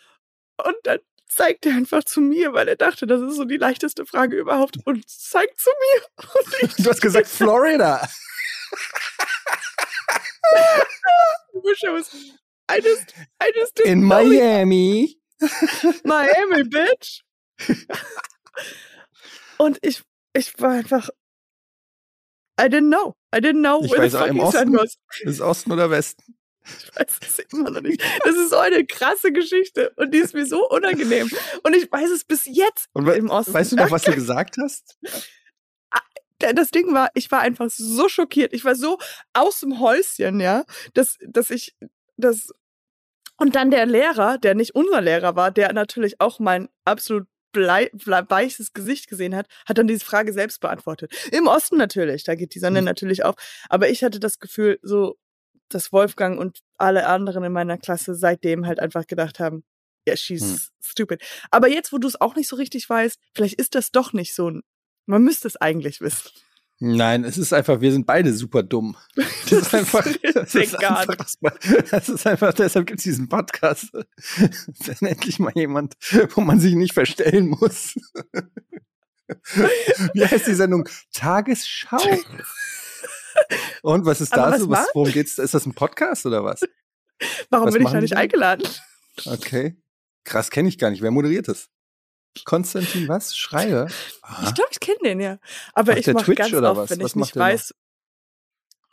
[0.62, 0.98] Und dann
[1.34, 4.76] zeigt er einfach zu mir, weil er dachte, das ist so die leichteste Frage überhaupt
[4.84, 6.68] und zeigt zu mir.
[6.78, 8.08] du hast gesagt Florida.
[12.70, 15.16] I just, I just In Miami.
[16.04, 17.22] Miami, Bitch.
[19.58, 20.02] Und ich,
[20.34, 21.08] ich war einfach,
[22.60, 23.14] I didn't know.
[23.34, 24.72] I didn't know Ich where weiß the auch, im Osten?
[24.74, 24.96] was.
[25.20, 26.36] Ist Osten oder Westen?
[26.64, 28.02] Ich weiß es immer noch nicht.
[28.24, 31.30] Das ist so eine krasse Geschichte und die ist mir so unangenehm.
[31.62, 33.52] Und ich weiß es bis jetzt Und im Osten.
[33.54, 34.96] weißt du noch, was du gesagt hast?
[36.38, 38.52] das Ding war, ich war einfach so schockiert.
[38.52, 38.98] Ich war so
[39.32, 41.74] aus dem Häuschen, ja, dass, dass ich
[42.16, 42.48] das.
[43.36, 47.90] Und dann der Lehrer, der nicht unser Lehrer war, der natürlich auch mein absolut blei,
[47.92, 51.12] blei, weiches Gesicht gesehen hat, hat dann diese Frage selbst beantwortet.
[51.32, 52.86] Im Osten natürlich, da geht die Sonne Hm.
[52.86, 53.34] natürlich auf.
[53.68, 55.16] Aber ich hatte das Gefühl, so,
[55.74, 59.64] dass Wolfgang und alle anderen in meiner Klasse seitdem halt einfach gedacht haben,
[60.06, 60.58] ja, she's Hm.
[60.82, 61.22] stupid.
[61.50, 64.34] Aber jetzt, wo du es auch nicht so richtig weißt, vielleicht ist das doch nicht
[64.34, 64.62] so ein.
[65.06, 66.30] Man müsste es eigentlich wissen.
[66.84, 68.96] Nein, es ist einfach, wir sind beide super dumm.
[69.48, 70.04] Das ist einfach,
[70.34, 71.38] das ist einfach, das,
[71.90, 73.92] das ist einfach, deshalb gibt es diesen Podcast.
[74.86, 75.94] Dann endlich mal jemand,
[76.34, 77.94] wo man sich nicht verstellen muss.
[80.14, 80.88] Wie heißt die Sendung?
[81.12, 81.98] Tagesschau.
[83.82, 84.70] Und was ist da was so?
[84.70, 85.38] Was, worum geht's?
[85.38, 86.60] Ist das ein Podcast oder was?
[87.50, 88.66] Warum Was bin ich da nicht eingeladen?
[89.26, 89.76] Okay.
[90.24, 91.02] Krass, kenne ich gar nicht.
[91.02, 91.68] Wer moderiert das?
[92.44, 93.36] Konstantin was?
[93.36, 93.88] Schreier?
[94.22, 94.44] Ah.
[94.46, 95.38] Ich glaube, ich kenne den ja.
[95.74, 96.90] Aber Macht ich der mache Twitch ganz oder oft, was?
[96.90, 97.74] wenn Was ich nicht weiß,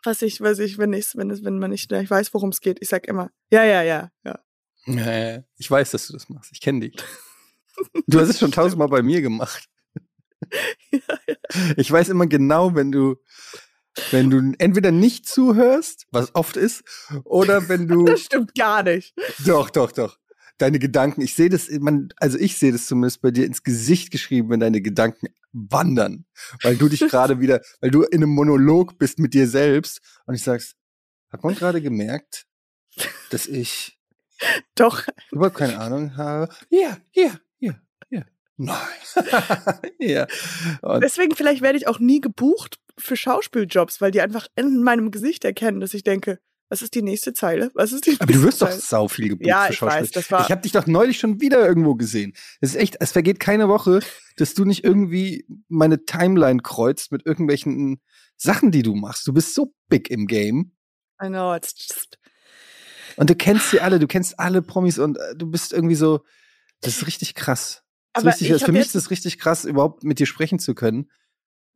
[0.04, 2.62] was ich, was ich, wenn ich, wenn es, wenn man nicht, ich weiß, worum es
[2.62, 2.80] geht.
[2.82, 4.40] Ich sag immer, ja, ja, ja, ja.
[4.86, 6.52] Nee, ich weiß, dass du das machst.
[6.52, 6.96] Ich kenne dich.
[8.08, 9.68] Du hast es schon tausendmal bei mir gemacht.
[11.78, 13.16] Ich weiß immer genau, wenn du,
[14.12, 16.84] wenn du entweder nicht zuhörst, was oft ist,
[17.24, 19.14] oder wenn du, Das stimmt gar nicht.
[19.46, 20.18] doch, doch, doch,
[20.58, 24.12] deine Gedanken, ich sehe das, man, also ich sehe das zumindest bei dir ins Gesicht
[24.12, 26.26] geschrieben, wenn deine Gedanken wandern,
[26.62, 30.36] weil du dich gerade wieder, weil du in einem Monolog bist mit dir selbst und
[30.36, 30.76] ich sagst,
[31.32, 32.46] hat man gerade gemerkt,
[33.30, 33.98] dass ich
[34.76, 35.04] Doch.
[35.32, 36.54] überhaupt keine Ahnung habe.
[36.70, 37.74] Ja, ja, ja,
[38.10, 38.24] ja.
[38.58, 38.78] Nein.
[40.00, 40.28] ja.
[40.82, 45.12] Und Deswegen vielleicht werde ich auch nie gebucht für Schauspieljobs, weil die einfach in meinem
[45.12, 46.40] Gesicht erkennen, dass ich denke,
[46.72, 47.72] was ist die nächste Zeile?
[47.74, 50.10] Was ist die aber du wirst doch sau viel gebucht Ja, für ich weiß, Schauspiel.
[50.22, 52.34] das war- ich habe dich doch neulich schon wieder irgendwo gesehen.
[52.62, 54.02] Es ist echt, es vergeht keine Woche,
[54.38, 58.02] dass du nicht irgendwie meine Timeline kreuzt mit irgendwelchen
[58.38, 59.26] Sachen, die du machst.
[59.28, 60.74] Du bist so big im Game.
[61.22, 62.20] I know, it's just,
[63.18, 66.24] Und du kennst sie alle, du kennst alle Promis und äh, du bist irgendwie so,
[66.82, 67.84] das ist richtig krass.
[68.14, 70.28] Das ist Aber richtig, ich also für mich ist es richtig krass, überhaupt mit dir
[70.28, 71.10] sprechen zu können.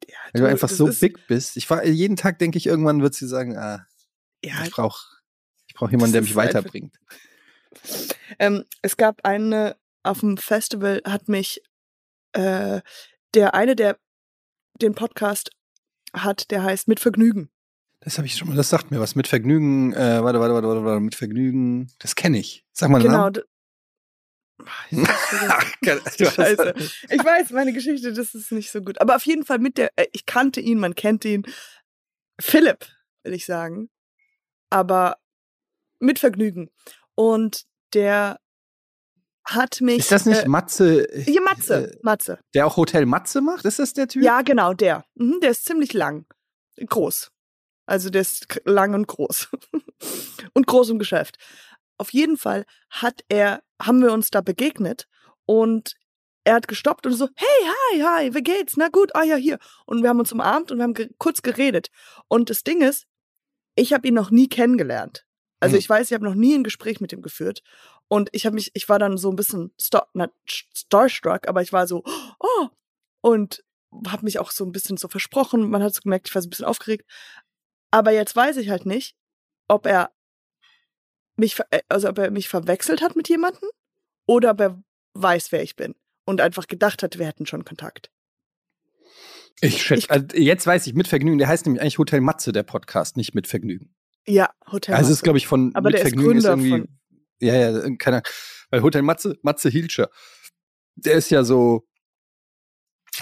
[0.07, 1.57] Ja, Weil du einfach das so big bist.
[1.57, 3.85] Ich war jeden Tag denke ich, irgendwann wird sie sagen, ah,
[4.43, 4.99] Ja, ich brauche
[5.67, 6.95] ich brauch jemanden, der mich einfach- weiterbringt.
[8.39, 11.61] Ähm, es gab eine, auf dem Festival hat mich
[12.33, 12.81] äh,
[13.33, 13.97] der eine, der
[14.81, 15.49] den Podcast
[16.13, 17.49] hat, der heißt Mit Vergnügen.
[18.01, 19.15] Das habe ich schon mal, das sagt mir was.
[19.15, 22.65] Mit Vergnügen, äh, warte, warte, warte, warte, warte, mit Vergnügen, das kenne ich.
[22.73, 23.17] Sag mal einen Genau.
[23.19, 23.33] Namen.
[23.33, 23.51] d- Ah, ich hab's vergessen.
[23.53, 24.42] Du hast-
[25.83, 26.73] Scheiße.
[27.09, 28.99] Ich weiß, meine Geschichte, das ist nicht so gut.
[29.01, 31.43] Aber auf jeden Fall mit der, äh, ich kannte ihn, man kennt ihn.
[32.39, 32.85] Philipp,
[33.23, 33.89] will ich sagen.
[34.69, 35.17] Aber
[35.99, 36.69] mit Vergnügen.
[37.15, 37.63] Und
[37.93, 38.39] der
[39.45, 39.99] hat mich.
[39.99, 41.91] Ist das nicht Äh, Matze, ja, Matze.
[41.93, 42.39] äh, Matze.
[42.53, 43.65] der auch Hotel Matze macht?
[43.65, 44.23] Ist das der Typ?
[44.23, 45.05] Ja, genau, der.
[45.15, 46.25] Mhm, der ist ziemlich lang.
[46.77, 47.29] Groß.
[47.85, 49.49] Also der ist lang und groß.
[50.53, 51.37] und groß im Geschäft.
[51.97, 55.07] Auf jeden Fall hat er, haben wir uns da begegnet
[55.45, 55.95] und
[56.43, 58.75] er hat gestoppt und so, hey, hi, hi, wie geht's?
[58.75, 59.59] Na gut, ah ja, hier.
[59.85, 61.89] Und wir haben uns umarmt und wir haben ge kurz geredet.
[62.27, 63.05] Und das Ding ist,
[63.75, 65.25] ich habe ihn noch nie kennengelernt.
[65.59, 65.79] Also Hm.
[65.79, 67.61] ich weiß, ich habe noch nie ein Gespräch mit ihm geführt.
[68.09, 69.73] Und ich habe mich, ich war dann so ein bisschen
[70.13, 70.27] na,
[70.73, 72.03] starstruck, aber ich war so,
[72.39, 72.67] oh,
[73.21, 73.63] und
[74.07, 75.69] habe mich auch so ein bisschen so versprochen.
[75.69, 77.09] Man hat so gemerkt, ich war so ein bisschen aufgeregt.
[77.91, 79.15] Aber jetzt weiß ich halt nicht,
[79.67, 80.11] ob er
[81.35, 83.69] mich, äh, also ob er mich verwechselt hat mit jemandem
[84.25, 88.11] oder ob er weiß, wer ich bin und einfach gedacht hat, wir hätten schon Kontakt.
[89.61, 92.63] Ich schätze, also jetzt weiß ich, mit Vergnügen, der heißt nämlich eigentlich Hotel Matze, der
[92.63, 93.95] Podcast, nicht mit Vergnügen.
[94.25, 94.95] Ja, Hotel.
[94.95, 95.23] also es ist, Matze.
[95.23, 96.89] glaube ich, von Aber mit der ist Vergnügen ist Gründer irgendwie.
[97.39, 98.27] Ja, ja, keine Ahnung.
[98.69, 100.09] Weil Hotel Matze, Matze Hilscher,
[100.95, 101.87] der ist ja so,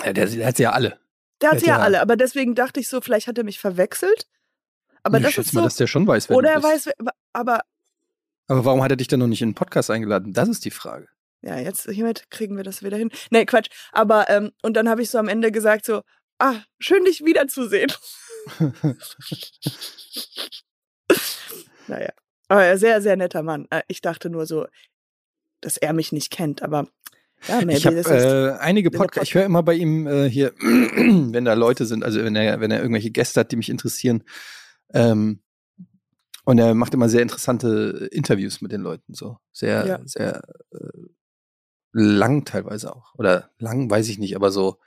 [0.05, 0.99] der, der hat sie ja alle.
[1.41, 3.59] der hat sie ja ja- alle, aber deswegen dachte ich so, vielleicht hat er mich
[3.59, 4.27] verwechselt.
[5.03, 6.89] Aber ich das schätze ist mal, so, dass der schon weiß, wer oder er weiß,
[7.33, 7.61] aber
[8.47, 10.33] Aber warum hat er dich dann noch nicht in den Podcast eingeladen?
[10.33, 11.07] Das ist die Frage.
[11.41, 13.09] ja, jetzt hiermit kriegen wir das wieder hin.
[13.29, 13.69] Nee, Quatsch.
[13.91, 16.01] Aber, ähm, und dann habe ich so am Ende gesagt so,
[16.39, 17.91] ah, schön dich wiederzusehen.
[21.87, 22.09] naja.
[22.47, 23.67] Aber er ist sehr, sehr netter Mann.
[23.69, 24.67] Äh, Ich dachte nur so,
[25.61, 26.87] dass er mich nicht kennt, aber
[27.47, 28.07] ja, maybe ich das ist.
[28.07, 32.23] äh, einige Podcasts, ich höre immer bei ihm äh, hier, wenn da Leute sind, also
[32.23, 34.23] wenn er, wenn er irgendwelche Gäste hat, die mich interessieren.
[34.93, 35.41] Ähm,
[36.43, 39.99] und er macht immer sehr interessante Interviews mit den Leuten, so sehr, Ja.
[40.05, 40.77] sehr äh,
[41.93, 43.13] lang teilweise auch.
[43.15, 44.79] Oder lang, weiß ich nicht, aber so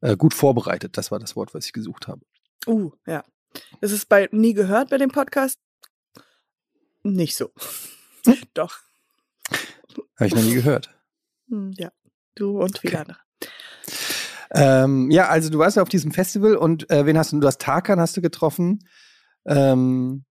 [0.00, 0.96] äh, gut vorbereitet.
[0.96, 2.22] Das war das Wort, was ich gesucht habe.
[2.66, 3.22] Uh, ja.
[3.80, 5.58] Das ist bei nie gehört bei dem Podcast
[7.02, 7.50] nicht so.
[8.54, 8.78] Doch.
[10.18, 10.90] Habe ich noch nie gehört.
[11.48, 11.92] Hm, Ja.
[12.34, 13.02] Du und viele Okay.
[13.02, 13.18] andere.
[14.54, 17.40] Ähm, ja, also du warst ja auf diesem Festival und äh, wen hast du?
[17.40, 18.86] Du hast Tarkan hast du getroffen.
[19.46, 20.24] Ähm,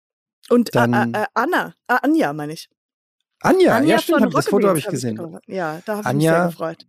[0.51, 2.69] Und äh, Dann- äh, äh, Anna, äh, Anja meine ich.
[3.41, 5.15] Anja, Anja ja stimmt, hab, das Foto habe ich gesehen.
[5.15, 5.39] getroffen.
[5.47, 6.85] Ja, da habe ich mich sehr gefreut.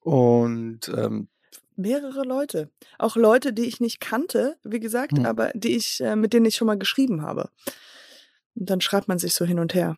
[0.00, 1.28] Und ähm,
[1.76, 2.70] Mehrere Leute.
[2.98, 5.26] Auch Leute, die ich nicht kannte, wie gesagt, Hm.
[5.26, 7.50] aber die ich, äh, mit denen ich schon mal geschrieben habe.
[8.54, 9.96] Und dann schreibt man sich so hin und her.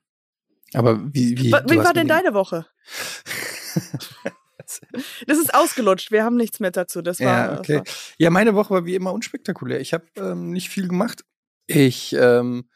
[0.74, 2.66] aber wie, wie, du Wie hast war denn deine Woche?
[5.28, 6.10] Das ist ausgelutscht.
[6.10, 7.00] Wir haben nichts mehr dazu.
[7.00, 7.26] Das war.
[7.26, 7.76] Ja, das okay.
[7.78, 7.84] war
[8.18, 9.80] Ja, meine Woche war wie immer unspektakulär.
[9.80, 11.24] Ich habe ähm, nicht viel gemacht.
[11.68, 12.68] Ich ähm,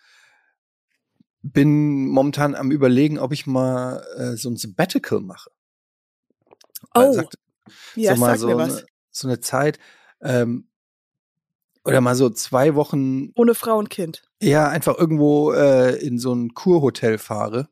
[1.43, 5.51] bin momentan am überlegen, ob ich mal äh, so ein Sabbatical mache.
[6.95, 7.39] Oh, sagt-
[7.95, 9.79] ja, so mal so eine, so eine Zeit
[10.23, 10.69] ähm,
[11.85, 14.23] oder mal so zwei Wochen, Ohne Frau und Kind.
[14.43, 17.69] ja, einfach irgendwo äh, in so ein Kurhotel fahre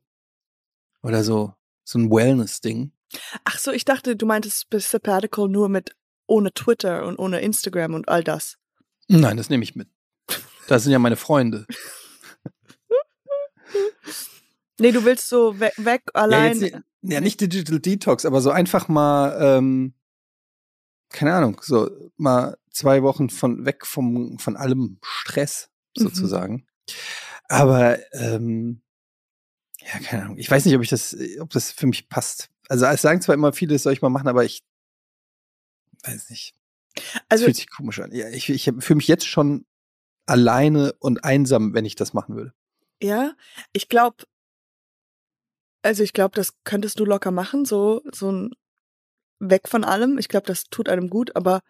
[1.03, 1.55] oder so
[1.85, 2.93] so ein Wellness-Ding.
[3.45, 8.09] Ach so, ich dachte, du meintest Sabbatical nur mit ohne Twitter und ohne Instagram und
[8.09, 8.59] all das.
[9.09, 9.89] Nein, das nehme ich mit.
[10.69, 11.67] Das sind ja meine Freunde.
[14.81, 16.61] Nee, du willst so weg, weg Ja, allein.
[16.61, 16.61] jetzt,
[17.03, 19.95] ni- ja, nicht Digital Detox, aber so einfach mal, ähm,
[21.09, 26.03] keine Ahnung, so mal zwei Wochen von weg vom von allem Stress Mhm.
[26.03, 26.67] sozusagen.
[27.49, 28.83] Aber ähm,
[29.81, 30.39] ja, keine Ahnung.
[30.39, 32.51] Ich weiß nicht, ob ich das, ob das für mich passt.
[32.69, 34.63] Also es sagen zwar immer viele, das soll ich mal machen, aber ich
[36.05, 36.55] weiß nicht.
[36.95, 38.13] Das also fühlt sich komisch an.
[38.15, 39.67] Ja, ich, ich fühle mich jetzt schon
[40.27, 42.53] alleine und einsam, wenn ich das machen würde.
[43.03, 43.33] Ja,
[43.73, 44.25] ich glaube,
[45.83, 48.51] also ich glaube, das könntest du locker machen, so so ein
[49.39, 50.19] weg von allem.
[50.19, 51.63] Ich glaube, das tut einem gut, aber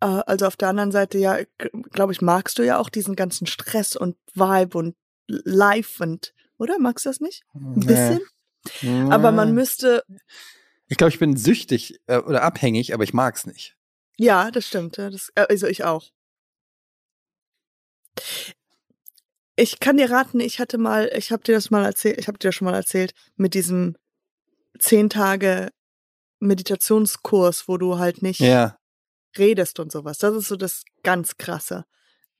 [0.00, 1.38] äh, also auf der anderen Seite ja,
[1.90, 4.96] glaube ich, magst du ja auch diesen ganzen Stress und Vibe und
[5.26, 7.42] Life und oder magst du das nicht?
[7.54, 8.20] Ein bisschen,
[9.10, 10.04] aber man müsste
[10.88, 13.76] Ich glaube, ich bin süchtig äh, oder abhängig, aber ich mag's nicht.
[14.18, 16.10] ja, das stimmt, ja, das äh, also ich auch.
[19.56, 22.38] Ich kann dir raten, ich hatte mal, ich habe dir das mal erzählt, ich habe
[22.38, 23.96] dir das schon mal erzählt, mit diesem
[24.78, 25.70] zehn Tage
[26.40, 28.76] Meditationskurs, wo du halt nicht Ja,
[29.38, 30.18] redest und sowas.
[30.18, 31.84] Das ist so das ganz krasse.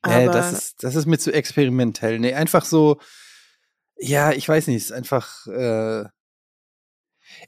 [0.03, 2.18] Aber äh, das ist das ist mir zu experimentell.
[2.18, 2.98] Nee, einfach so
[3.98, 6.05] ja, ich weiß nicht, es ist einfach äh,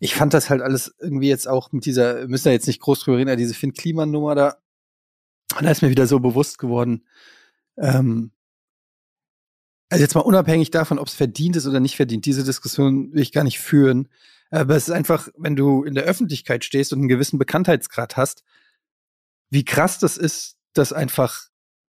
[0.01, 2.81] ich fand das halt alles irgendwie jetzt auch mit dieser, wir müssen da jetzt nicht
[2.81, 4.57] groß drüber reden, diese Finn Kliman-Nummer da,
[5.57, 7.07] und da ist mir wieder so bewusst geworden,
[7.77, 8.33] ähm,
[9.89, 13.23] also jetzt mal unabhängig davon, ob es verdient ist oder nicht verdient, diese Diskussion will
[13.23, 14.09] ich gar nicht führen.
[14.51, 18.45] Aber es ist einfach, wenn du in der Öffentlichkeit stehst und einen gewissen Bekanntheitsgrad hast,
[19.51, 21.49] wie krass das ist, dass einfach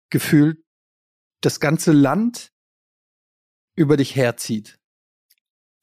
[0.09, 0.59] gefühlt
[1.41, 2.51] das ganze Land
[3.75, 4.77] über dich herzieht.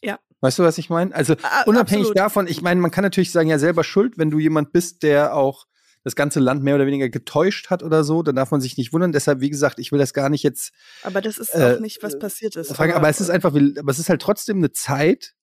[0.02, 0.18] Ja.
[0.40, 1.14] Weißt du, was ich meine?
[1.14, 2.18] Also Ah, unabhängig absolut.
[2.18, 5.34] davon, ich meine, man kann natürlich sagen, ja, selber schuld, wenn du jemand bist, der
[5.34, 5.66] auch
[6.04, 8.92] das ganze Land mehr oder weniger getäuscht hat oder so, dann darf man sich nicht
[8.92, 9.12] wundern.
[9.12, 12.02] Deshalb, wie gesagt, ich will das gar nicht jetzt aber das ist äh, auch nicht,
[12.02, 12.74] was passiert ist.
[12.74, 15.34] fragen, aber es ist einfach, aber es ist halt trotzdem eine Zeit,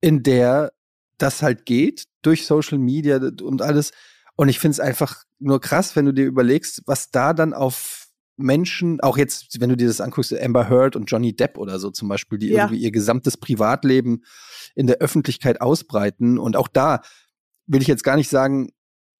[0.00, 0.72] in der
[1.18, 3.90] das halt geht, durch Social Media und alles.
[4.36, 8.06] Und ich finde es einfach nur krass, wenn du dir überlegst, was da dann auf
[8.36, 11.90] Menschen, auch jetzt, wenn du dir das anguckst, Amber Heard und Johnny Depp oder so
[11.90, 12.64] zum Beispiel, die Ja.
[12.64, 14.22] irgendwie ihr gesamtes Privatleben
[14.76, 16.38] in der Öffentlichkeit ausbreiten.
[16.38, 17.02] Und auch da
[17.66, 18.70] will ich jetzt gar nicht sagen,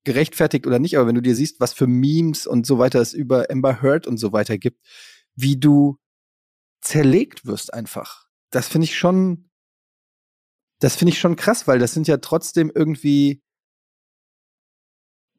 [0.04, 3.12] gerechtfertigt oder nicht, aber wenn du dir siehst, was für Memes und so weiter es
[3.12, 4.84] über Amber Heard und so weiter gibt,
[5.34, 5.98] wie du
[6.80, 8.26] zerlegt wirst einfach.
[8.50, 9.50] Das finde ich schon,
[10.80, 13.42] das finde ich schon krass, weil das sind ja trotzdem irgendwie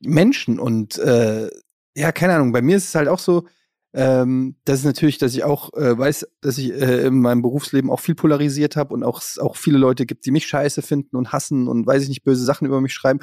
[0.02, 1.50] Menschen und äh,
[1.96, 3.48] ja, keine Ahnung, bei mir ist es halt auch so,
[3.94, 7.90] ähm, das ist natürlich, dass ich auch äh, weiß, dass ich äh, in meinem Berufsleben
[7.90, 11.32] auch viel polarisiert habe und auch auch viele Leute gibt, die mich scheiße finden und
[11.32, 13.20] hassen und weiß ich nicht, böse Sachen über mich schreiben.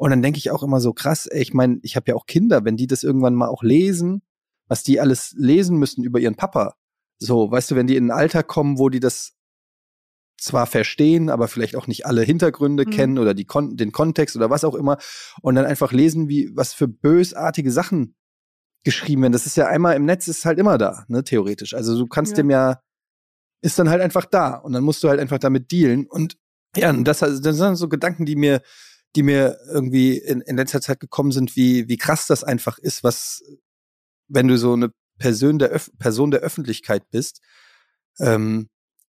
[0.00, 2.24] Und dann denke ich auch immer so krass, ey, ich meine, ich habe ja auch
[2.24, 4.22] Kinder, wenn die das irgendwann mal auch lesen,
[4.66, 6.74] was die alles lesen müssen über ihren Papa.
[7.18, 9.34] So, weißt du, wenn die in ein Alter kommen, wo die das
[10.38, 12.90] zwar verstehen, aber vielleicht auch nicht alle Hintergründe Mhm.
[12.90, 14.96] kennen oder die Kon den Kontext oder was auch immer
[15.42, 18.14] und dann einfach lesen, wie was für bösartige Sachen
[18.84, 19.34] geschrieben werden.
[19.34, 21.74] Das ist ja einmal im Netz ist halt immer da, ne, theoretisch.
[21.74, 22.42] Also du kannst Ja.
[22.42, 22.80] dem ja
[23.60, 26.38] ist dann halt einfach da und dann musst du halt einfach damit dealen und
[26.74, 28.62] ja, und das, also, das sind so Gedanken, die mir
[29.16, 33.02] die mir irgendwie in, in letzter Zeit gekommen sind, wie wie krass das einfach ist,
[33.02, 33.42] was
[34.28, 37.40] wenn du so eine Person der Öf Person der Öffentlichkeit bist,
[38.18, 38.68] ähm,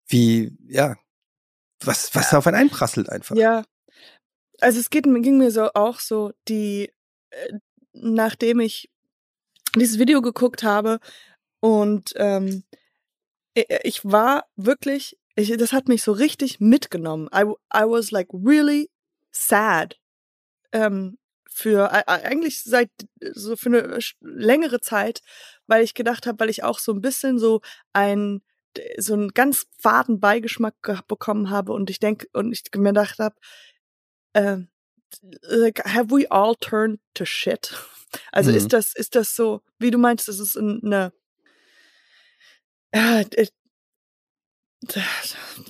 [0.09, 0.97] wie ja
[1.85, 3.37] was was da auf einen einprasselt einfach.
[3.37, 3.65] Ja,
[4.61, 6.93] Also es geht, ging mir so auch so, die,
[7.31, 7.59] äh,
[7.93, 8.91] nachdem ich
[9.77, 11.01] dieses Video geguckt habe
[11.61, 12.65] und ähm,
[13.55, 17.29] ich war wirklich, ich, das hat mich so richtig mitgenommen.
[17.35, 17.43] I,
[17.75, 18.91] I was like really
[19.31, 19.99] sad.
[20.73, 21.19] Ähm,
[21.51, 22.91] für e- eigentlich seit
[23.33, 25.21] so für eine längere Zeit,
[25.67, 27.61] weil ich gedacht habe, weil ich auch so ein bisschen so
[27.93, 28.43] ein
[28.99, 33.19] so einen ganz faden Beigeschmack ge- bekommen habe und ich denke und ich mir gedacht
[33.19, 33.35] habe,
[34.35, 34.69] ähm,
[35.43, 37.73] like, have we all turned to shit?
[38.33, 38.57] Also Mhm.
[38.57, 41.13] ist das ist das so, wie du meinst, das ist eine
[42.91, 43.25] äh,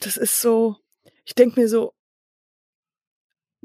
[0.01, 0.77] das ist so,
[1.25, 1.95] ich denke mir so,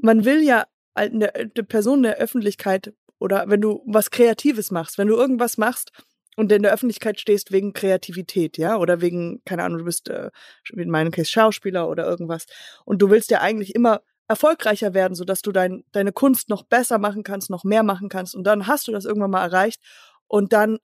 [0.06, 5.08] man will ja eine, eine Person der Öffentlichkeit oder wenn du was Kreatives machst, wenn
[5.08, 5.92] du irgendwas machst
[6.38, 10.30] und in der Öffentlichkeit stehst wegen Kreativität, ja, oder wegen, keine Ahnung, du bist äh,
[10.74, 12.46] in meinem Case Schauspieler oder irgendwas
[12.86, 16.98] und du willst ja eigentlich immer erfolgreicher werden, sodass du dein, deine Kunst noch besser
[16.98, 19.82] machen kannst, noch mehr machen kannst und dann hast du das irgendwann mal erreicht
[20.28, 20.78] und dann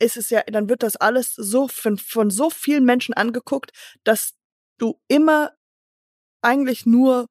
[0.00, 3.72] ist es ja, dann wird das alles so von, von so vielen Menschen angeguckt,
[4.04, 4.34] dass
[4.78, 5.52] du immer
[6.40, 7.26] eigentlich nur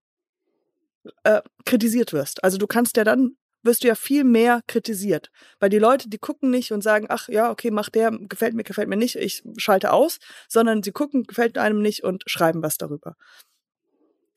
[1.23, 2.43] äh, kritisiert wirst.
[2.43, 5.31] Also du kannst ja dann, wirst du ja viel mehr kritisiert.
[5.59, 8.63] Weil die Leute, die gucken nicht und sagen, ach ja, okay, mach der, gefällt mir,
[8.63, 12.77] gefällt mir nicht, ich schalte aus, sondern sie gucken, gefällt einem nicht und schreiben was
[12.77, 13.15] darüber.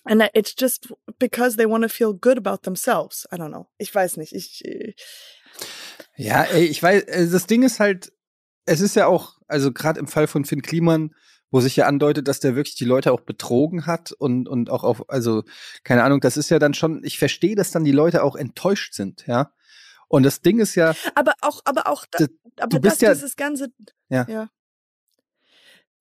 [0.04, 3.26] And it's just because they want to feel good about themselves.
[3.30, 3.68] I don't know.
[3.78, 4.32] Ich weiß nicht.
[4.34, 4.94] Ich, äh,
[6.16, 8.12] Ja, ey, ich weiß, äh, das Ding ist halt,
[8.64, 11.14] es ist ja auch, also gerade im Fall von Finn Kliman,
[11.50, 14.84] wo sich ja andeutet, dass der wirklich die Leute auch betrogen hat und, und auch
[14.84, 15.42] auf, also,
[15.84, 18.94] keine Ahnung, das ist ja dann schon, ich verstehe, dass dann die Leute auch enttäuscht
[18.94, 19.52] sind, ja.
[20.08, 23.00] Und das Ding ist ja, aber auch, aber auch, da, Du- aber du bist das,
[23.00, 23.68] ja- dieses ganze,
[24.08, 24.26] Ja.
[24.28, 24.48] ja.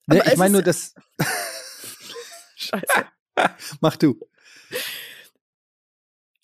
[0.08, 0.94] ne, Aber ich meine nur, das,
[2.56, 2.86] Scheiße.
[3.82, 4.20] mach du.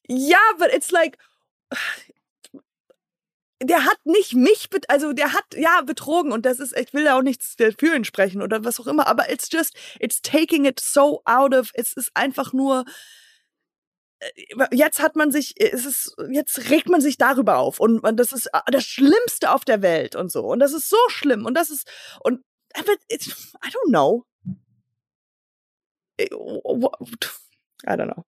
[0.07, 1.17] Ja, but it's like,
[3.61, 7.05] der hat nicht mich, bet also der hat ja betrogen und das ist, ich will
[7.05, 10.65] da auch nichts für ihn sprechen oder was auch immer, aber it's just, it's taking
[10.65, 12.85] it so out of, es ist einfach nur,
[14.19, 18.17] äh, jetzt hat man sich, es ist, jetzt regt man sich darüber auf und, und
[18.17, 21.45] das ist äh, das Schlimmste auf der Welt und so und das ist so schlimm
[21.45, 21.89] und das ist,
[22.21, 22.43] und,
[23.07, 23.27] it's,
[23.65, 24.25] I don't know.
[26.19, 26.27] I
[27.95, 28.25] don't know.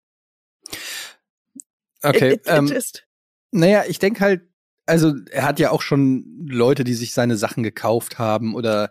[2.04, 3.08] Okay, It, it, ähm, it just,
[3.52, 4.42] Naja, ich denke halt,
[4.86, 8.90] also er hat ja auch schon Leute, die sich seine Sachen gekauft haben oder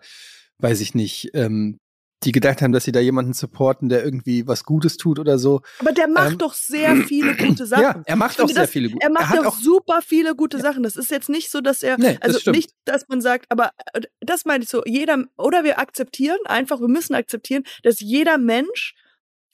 [0.59, 1.79] weiß ich nicht, ähm,
[2.23, 5.61] die gedacht haben, dass sie da jemanden supporten, der irgendwie was Gutes tut oder so.
[5.79, 7.83] Aber der macht Ähm, doch sehr viele gute Sachen.
[7.83, 9.03] Ja, er macht auch sehr das- viele gute.
[9.05, 10.81] Er macht hat doch auch super viele gute Sachen.
[10.81, 12.55] Das ist jetzt nicht so, dass er, Nee, das also stimmt.
[12.55, 16.79] nicht, dass man sagt, aber äh, das meine ich so, jeder, oder wir akzeptieren einfach,
[16.79, 18.95] wir müssen akzeptieren, dass jeder Mensch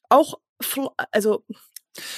[0.09, 0.35] auch,
[1.11, 1.43] also,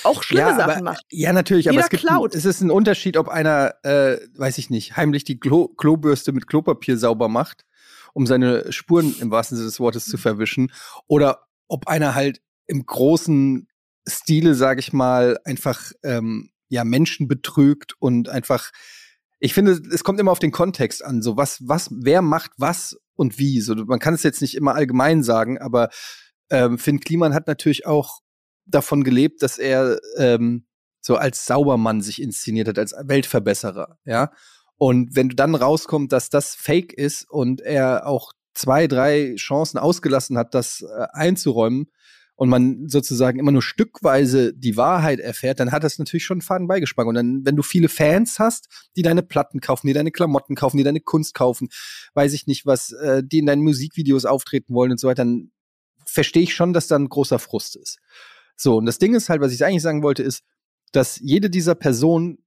[0.04, 1.06] auch schlimme ja, Sachen aber, macht.
[1.10, 2.34] Ja, natürlich, aber Jeder es, gibt klaut.
[2.34, 6.32] Ein, es ist ein Unterschied, ob einer, äh, weiß ich nicht, heimlich die Klo Klobürste
[6.32, 7.66] mit Klopapier sauber macht,
[8.14, 10.72] um seine Spuren im wahrsten Sinne des Wortes zu verwischen,
[11.08, 13.68] oder ob einer halt im großen
[14.08, 18.72] Stile, sage ich mal, einfach ähm, ja Menschen betrügt und einfach
[19.40, 22.96] ich finde, es kommt immer auf den Kontext an, so was, was, wer macht was
[23.16, 23.60] und wie.
[23.60, 25.90] So, man kann es jetzt nicht immer allgemein sagen, aber
[26.50, 28.22] ähm, Finn Kliman hat natürlich auch
[28.66, 30.66] davon gelebt, dass er ähm,
[31.02, 34.32] so als Saubermann sich inszeniert hat, als Weltverbesserer, ja.
[34.78, 40.38] Und wenn dann rauskommt, dass das Fake ist und er auch zwei, drei Chancen ausgelassen
[40.38, 41.88] hat, das äh, einzuräumen
[42.36, 46.42] und man sozusagen immer nur stückweise die Wahrheit erfährt, dann hat das natürlich schon einen
[46.42, 47.06] faden Beigeschmack.
[47.06, 50.78] Und dann, wenn du viele Fans hast, die deine Platten kaufen, die deine Klamotten kaufen,
[50.78, 51.70] die deine Kunst kaufen,
[52.16, 55.52] weiß ich nicht was, äh, die in deinen Musikvideos auftreten wollen und so weiter, dann
[56.06, 58.00] verstehe ich schon, dass da ein großer Frust ist.
[58.56, 60.44] So, und das Ding ist halt, was ich eigentlich sagen wollte, ist,
[60.92, 62.44] dass jede dieser Personen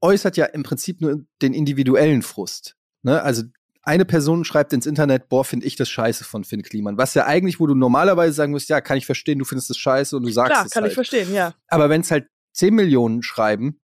[0.00, 2.76] äußert ja im Prinzip nur den individuellen Frust.
[3.02, 3.22] Ne?
[3.22, 3.44] Also
[3.82, 6.98] eine Person schreibt ins Internet, boah, finde ich das scheiße von Finn Kliman.
[6.98, 9.76] Was ja eigentlich, wo du normalerweise sagen musst, ja, kann ich verstehen, du findest das
[9.76, 10.92] scheiße und du sagst Klar, es kann halt.
[10.92, 11.54] ich verstehen, ja.
[11.68, 13.80] Aber wenn es halt 10 Millionen schreiben,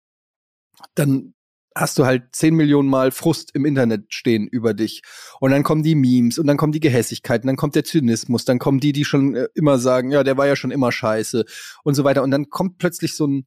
[0.94, 1.34] dann
[1.78, 5.02] hast du halt 10 Millionen Mal Frust im Internet stehen über dich.
[5.40, 8.58] Und dann kommen die Memes und dann kommen die Gehässigkeiten, dann kommt der Zynismus, dann
[8.58, 11.44] kommen die, die schon äh, immer sagen, ja, der war ja schon immer scheiße
[11.84, 12.22] und so weiter.
[12.22, 13.46] Und dann kommt plötzlich so ein,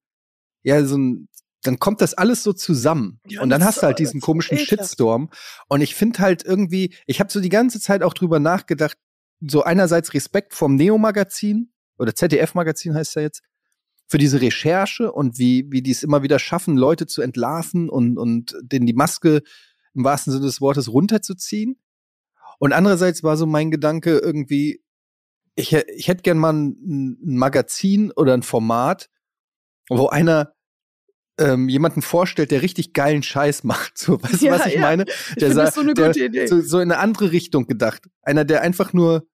[0.63, 1.27] ja, so ein,
[1.63, 3.19] dann kommt das alles so zusammen.
[3.27, 4.57] Ja, und dann hast du halt diesen komischen.
[4.57, 5.29] Shitstorm.
[5.67, 8.97] Und ich finde halt irgendwie, ich habe so die ganze Zeit auch drüber nachgedacht,
[9.41, 13.41] so einerseits Respekt vom Neo-Magazin oder ZDF-Magazin heißt ja jetzt,
[14.11, 18.17] für diese Recherche und wie, wie die es immer wieder schaffen, Leute zu entlarven und,
[18.17, 19.41] und denen die Maske
[19.93, 21.79] im wahrsten Sinne des Wortes runterzuziehen.
[22.59, 24.83] Und andererseits war so mein Gedanke irgendwie,
[25.55, 29.09] ich, ich hätte gern mal ein, ein Magazin oder ein Format,
[29.89, 30.55] wo einer
[31.39, 33.97] ähm, jemanden vorstellt, der richtig geilen Scheiß macht.
[33.97, 34.81] So, weißt du, Ja, was ich ja.
[34.81, 35.05] meine?
[35.07, 36.47] Ich Der finde sa- das so eine der, gute Idee.
[36.47, 38.09] So, so in eine andere Richtung gedacht.
[38.23, 39.25] Einer, der einfach nur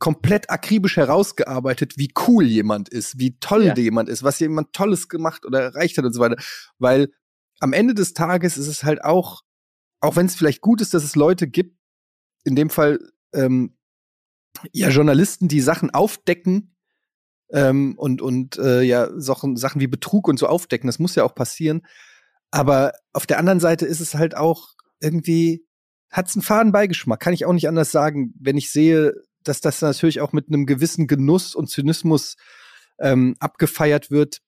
[0.00, 3.76] komplett akribisch herausgearbeitet, wie cool jemand ist, wie toll Ja.
[3.76, 6.42] jemand ist, was jemand Tolles gemacht oder erreicht hat und so weiter.
[6.78, 7.12] Weil
[7.60, 9.42] am Ende des Tages ist es halt auch,
[10.00, 11.78] auch wenn es vielleicht gut ist, dass es Leute gibt,
[12.44, 12.98] in dem Fall
[13.34, 13.76] ähm,
[14.72, 16.74] ja Journalisten, die Sachen aufdecken
[17.50, 20.86] ähm, und und äh, ja Sachen, Sachen wie Betrug und so aufdecken.
[20.88, 21.86] Das muss ja auch passieren.
[22.50, 25.66] Aber auf der anderen Seite ist es halt auch irgendwie
[26.10, 27.20] hat's einen faden Beigeschmack.
[27.20, 29.14] Kann ich auch nicht anders sagen, wenn ich sehe,
[29.44, 32.36] dass das natürlich auch mit einem gewissen Genuss und Zynismus
[32.98, 34.38] ähm, abgefeiert wird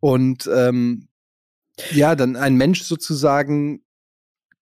[0.00, 1.08] und ähm,
[1.90, 3.82] ja, dann ein Mensch sozusagen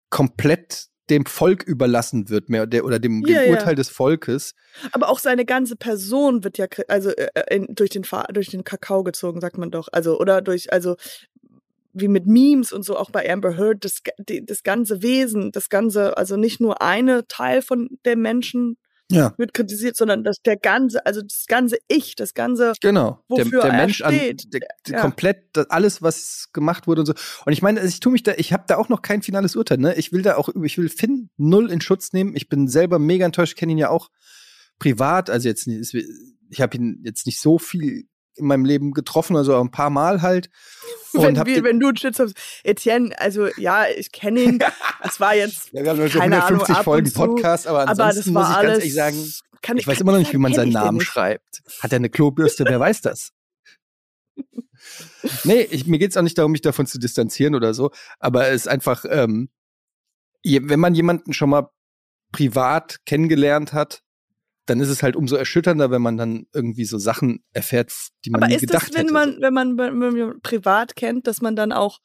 [0.09, 3.49] komplett dem Volk überlassen wird, mehr der oder dem, Ja, dem ja.
[3.57, 4.53] Urteil des Volkes.
[4.91, 8.63] Aber auch seine ganze Person wird ja also äh, äh, in, durch den durch den
[8.63, 9.87] Kakao gezogen, sagt man doch.
[9.91, 10.95] Also oder durch also
[11.93, 15.69] wie mit Memes und so auch bei Amber Heard das die- das ganze Wesen, das
[15.69, 18.77] ganze also nicht nur eine Teil von der Menschen
[19.11, 23.23] Ja, wird kritisiert, sondern das der ganze also das ganze Ich, das ganze genau.
[23.29, 24.53] Der, Wofür der er Mensch an steht.
[24.53, 25.01] der, der Ja.
[25.01, 27.13] komplett alles, was gemacht wurde und so.
[27.45, 29.55] Und ich meine, also ich tue mich da, ich habe da auch noch kein finales
[29.55, 29.79] Urteil.
[29.79, 32.35] Ne, ich will da auch, ich will Finn null in Schutz nehmen.
[32.35, 34.09] Ich bin selber mega enttäuscht, kenne ihn ja auch
[34.77, 35.29] privat.
[35.31, 38.05] Also jetzt, ich habe ihn jetzt nicht so viel
[38.39, 40.49] in meinem Leben getroffen, also ein paar Mal halt.
[41.13, 42.31] wenn, hab wir, wenn du einen Shitstorm
[42.63, 44.59] Etienne, also ja, ich kenne ihn.
[45.01, 47.91] Es war jetzt Ja, wir haben schon keine 150 Ahnung, Folgen und Podcast, aber aber
[47.91, 50.19] ansonsten das war muss ich alles ganz ehrlich sagen, kann, ich weiß kann- immer noch
[50.19, 51.61] nicht, wie man seinen ich Namen schreibt.
[51.81, 52.65] Hat er eine Klobürste?
[52.65, 53.31] Wer weiß das?
[55.43, 58.61] Nee, ich, mir geht's auch nicht darum, mich davon zu distanzieren oder so, aber es
[58.61, 59.49] ist einfach, ähm,
[60.41, 61.69] je, wenn man jemanden schon mal
[62.31, 64.01] privat kennengelernt hat,
[64.69, 67.91] dann ist es halt umso erschütternder, wenn man dann irgendwie so Sachen erfährt,
[68.23, 69.13] die man Aber nie ist gedacht das, wenn hätte.
[69.13, 71.99] man, wenn man, wenn man privat kennt, dass man dann auch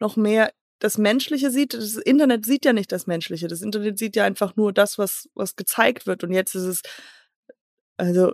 [0.00, 1.74] noch mehr das Menschliche sieht?
[1.74, 3.48] Das Internet sieht ja nicht das Menschliche.
[3.48, 6.24] Das Internet sieht ja einfach nur das, was, was gezeigt wird.
[6.24, 6.82] Und jetzt ist es,
[7.96, 8.32] also,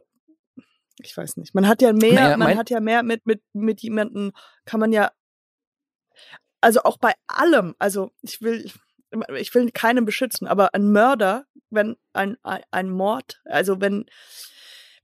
[1.03, 1.55] ich weiß nicht.
[1.55, 4.33] Man hat ja mehr, Naja, man hat ja mehr mit, mit, mit jemandem,
[4.65, 5.11] kann man ja,
[6.61, 8.71] also auch bei allem, also ich will,
[9.39, 14.07] ich will keinen beschützen, aber ein Mörder, wenn ein, ein, ein Mord, also wenn,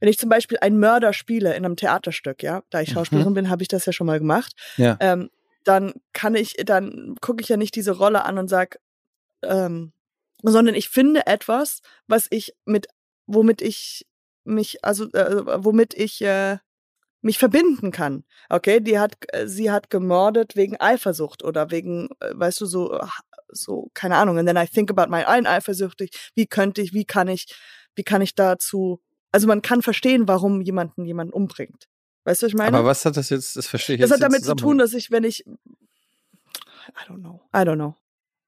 [0.01, 2.95] wenn ich zum Beispiel einen Mörder spiele in einem Theaterstück, ja, da ich Mhm.
[2.95, 4.97] Schauspielerin bin, habe ich das ja schon mal gemacht, Ja.
[5.01, 5.31] ähm,
[5.65, 8.79] dann kann ich, dann gucke ich ja nicht diese Rolle an und sag,
[9.43, 9.93] ähm,
[10.43, 12.89] sondern ich finde etwas, was ich mit,
[13.27, 14.07] womit ich
[14.45, 16.59] mich, also äh, womit ich äh,
[17.21, 18.25] mich verbinden kann.
[18.49, 22.99] Okay, die hat, äh, sie hat gemordet wegen Eifersucht oder wegen, äh, weißt du, so,
[23.53, 24.39] so, keine Ahnung.
[24.39, 26.11] And then I think about my own eifersüchtig.
[26.35, 27.47] Wie könnte ich, wie kann ich,
[27.95, 29.01] wie kann ich dazu,
[29.33, 31.89] also man kann verstehen, warum jemanden jemanden umbringt.
[32.25, 32.77] Weißt du, was ich meine?
[32.77, 34.95] Aber was hat das jetzt, das verstehe ich Das jetzt hat damit zu tun, dass
[34.95, 37.97] ich, wenn ich, I don't know, I don't know.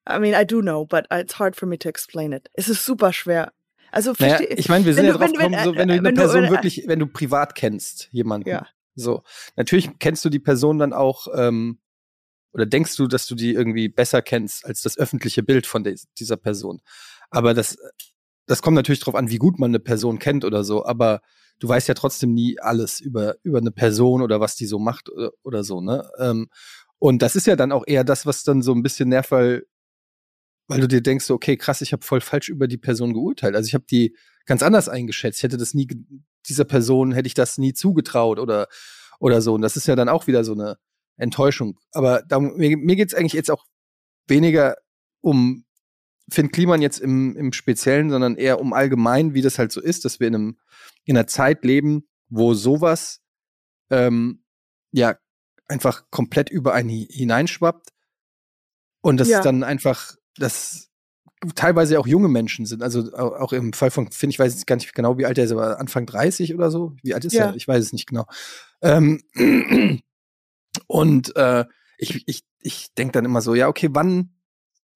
[0.08, 2.48] I mean, I do know, but it's hard for me to explain it.
[2.52, 3.52] Es ist super schwer.
[3.90, 5.88] Also Naja, verstehe ich meine, wir sind ja du- drauf wenn- wenn- gekommen, so, wenn
[5.88, 8.48] du äh, eine wenn du- Person wenn- wirklich, wenn du privat kennst, jemanden.
[8.48, 8.66] Ja.
[8.96, 9.22] So.
[9.56, 11.78] Natürlich kennst du die Person dann auch, ähm,
[12.54, 16.06] oder denkst du, dass du die irgendwie besser kennst als das öffentliche Bild von des,
[16.18, 16.80] dieser Person.
[17.30, 17.76] Aber das,
[18.46, 21.20] das kommt natürlich drauf an, wie gut man eine Person kennt oder so, aber
[21.58, 25.10] du weißt ja trotzdem nie alles über, über eine Person oder was die so macht
[25.10, 26.08] oder, oder so, ne?
[26.18, 26.48] Ähm,
[26.98, 29.66] und das ist ja dann auch eher das, was dann so ein bisschen nervt, weil,
[30.68, 33.56] weil du dir denkst, okay, krass, ich habe voll falsch über die Person geurteilt.
[33.56, 35.40] Also ich habe die ganz anders eingeschätzt.
[35.40, 35.86] Ich hätte das nie,
[36.48, 38.68] dieser Person hätte ich das nie zugetraut oder,
[39.18, 39.52] oder so.
[39.54, 40.78] Und das ist ja dann auch wieder so eine
[41.16, 41.78] Enttäuschung.
[41.92, 43.64] Aber da, mir, mir geht es eigentlich jetzt auch
[44.26, 44.76] weniger
[45.20, 45.64] um
[46.30, 50.04] Finn Kliman jetzt im, im Speziellen, sondern eher um allgemein, wie das halt so ist,
[50.04, 50.58] dass wir in einem,
[51.04, 53.20] in einer Zeit leben, wo sowas
[53.90, 54.42] ähm,
[54.92, 55.16] ja
[55.68, 57.90] einfach komplett über einen hi- hineinschwappt
[59.02, 59.42] und das Ja.
[59.42, 60.88] dann einfach, das
[61.54, 62.82] teilweise auch junge Menschen sind.
[62.82, 65.36] Also au- auch im Fall von Finn, ich weiß jetzt gar nicht genau, wie alt
[65.36, 66.96] er ist, aber Anfang 30 oder so.
[67.02, 67.46] Wie alt ist Ja.
[67.48, 67.54] er?
[67.54, 68.24] Ich weiß es nicht genau.
[68.80, 69.20] Ähm,
[70.86, 71.64] und äh,
[71.98, 74.34] ich, ich, ich denke dann immer so, ja, okay, wann,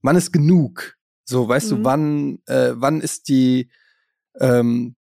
[0.02, 0.96] wann ist genug?
[1.24, 1.76] So, weißt Mhm.
[1.76, 3.70] du, wann, äh, wann ist die,
[4.40, 4.96] ähm,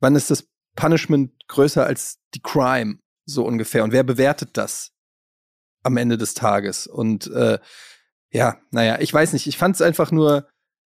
[0.00, 2.98] wann ist das Punishment größer als die Crime?
[3.24, 3.84] So ungefähr.
[3.84, 4.92] Und wer bewertet das
[5.82, 6.86] am Ende des Tages?
[6.86, 7.58] Und äh,
[8.30, 9.46] ja, naja, ich weiß nicht.
[9.46, 10.48] Ich fand es einfach nur,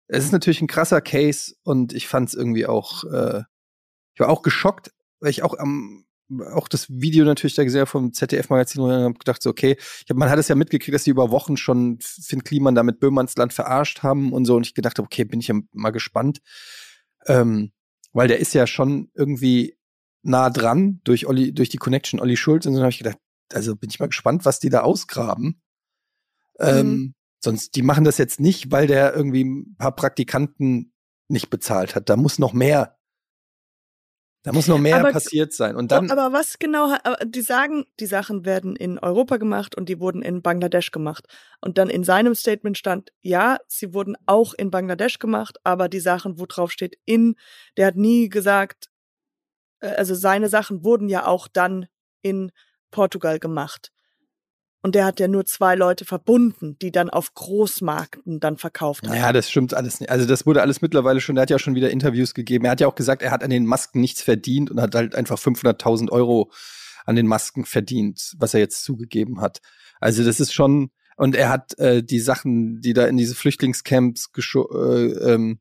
[0.07, 3.43] es ist natürlich ein krasser Case und ich fand es irgendwie auch, äh,
[4.15, 6.05] ich war auch geschockt, weil ich auch am
[6.53, 9.77] auch das Video natürlich da gesehen vom ZDF-Magazin und habe gedacht, so, okay,
[10.09, 13.01] hab, man hat es ja mitgekriegt, dass die über Wochen schon Finn Kliman da mit
[13.01, 14.57] Böhmernsland verarscht haben und so.
[14.57, 16.41] Und ich gedacht habe, okay, bin ich ja mal gespannt.
[17.27, 17.73] Ähm,
[18.13, 19.77] weil der ist ja schon irgendwie
[20.23, 22.67] nah dran durch Olli, durch die Connection Olli Schulz.
[22.67, 23.19] Und so habe ich gedacht,
[23.53, 25.61] also bin ich mal gespannt, was die da ausgraben.
[26.59, 27.15] Ähm, Mhm.
[27.41, 30.93] sonst, die machen das jetzt nicht, weil der irgendwie ein paar Praktikanten
[31.29, 32.09] nicht bezahlt hat.
[32.09, 32.97] Da muss noch mehr,
[34.43, 35.77] da muss noch mehr Aber- passiert sein.
[35.77, 40.01] Und dann, aber was genau, die sagen, die Sachen werden in Europa gemacht und die
[40.01, 41.27] wurden in Bangladesch gemacht.
[41.61, 46.01] Und dann in seinem Statement stand, ja, sie wurden auch in Bangladesch gemacht, aber die
[46.01, 47.37] Sachen, wo drauf steht in,
[47.77, 48.89] der hat nie gesagt,
[49.81, 51.87] äh, also seine Sachen wurden ja auch dann
[52.23, 52.51] in
[52.91, 53.93] Portugal gemacht.
[54.83, 59.17] Und der hat ja nur zwei Leute verbunden, die dann auf Großmarkten dann verkauft haben.
[59.17, 60.11] ja, das stimmt alles nicht.
[60.11, 62.65] Also das wurde alles mittlerweile schon, er hat ja schon wieder Interviews gegeben.
[62.65, 65.15] Er hat ja auch gesagt, er hat an den Masken nichts verdient und hat halt
[65.15, 66.51] einfach 500.000 Euro
[67.07, 69.61] an den Masken verdient, was er jetzt zugegeben hat.
[70.01, 74.31] Also das ist schon, und er hat äh, die Sachen, die da in diese Flüchtlingscamps
[74.37, 75.61] äh, ähm,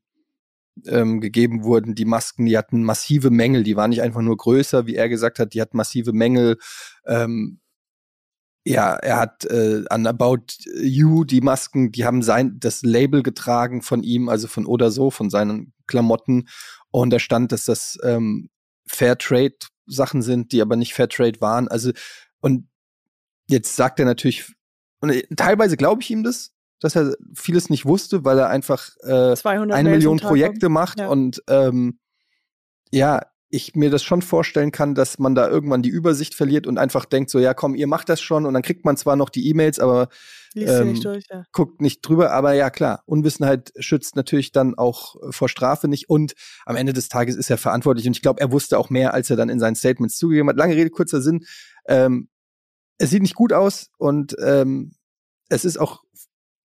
[0.88, 4.88] ähm, gegeben wurden, die Masken, die hatten massive Mängel, die waren nicht einfach nur größer,
[4.88, 6.58] wie er gesagt hat, die hatten massive Mängel.
[7.06, 7.61] Ähm,
[8.64, 10.46] ja, er hat äh, an About
[10.82, 15.10] You die Masken, die haben sein das Label getragen von ihm, also von oder so,
[15.10, 16.48] von seinen Klamotten.
[16.92, 18.50] Und da stand, dass das ähm,
[18.88, 19.56] Fairtrade
[19.88, 21.68] Sachen sind, die aber nicht Fairtrade waren.
[21.68, 21.92] Also
[22.40, 22.68] und
[23.48, 24.54] jetzt sagt er natürlich,
[25.00, 28.90] und äh, teilweise glaube ich ihm das, dass er vieles nicht wusste, weil er einfach
[29.02, 31.08] äh, 200 eine Million Projekte macht Ja.
[31.08, 32.00] und ähm,
[32.92, 33.22] ja,
[33.52, 37.06] ich mir das schon vorstellen kann, dass man da irgendwann die Übersicht verliert und einfach
[37.06, 39.50] denkt so, ja komm, ihr macht das schon und dann kriegt man zwar noch die
[39.50, 40.08] E-Mails, aber
[40.54, 41.44] sie nicht ähm, durch, ja.
[41.52, 46.10] guckt nicht drüber, aber ja klar, Unwissenheit schützt natürlich dann auch äh, vor Strafe nicht
[46.10, 46.34] und
[46.66, 49.30] am Ende des Tages ist er verantwortlich und ich glaube, er wusste auch mehr, als
[49.30, 50.58] er dann in seinen Statements zugegeben hat.
[50.58, 51.46] Lange Rede, kurzer Sinn.
[51.88, 52.30] Ähm,
[53.00, 54.94] es sieht nicht gut aus und ähm,
[55.50, 56.04] es ist auch,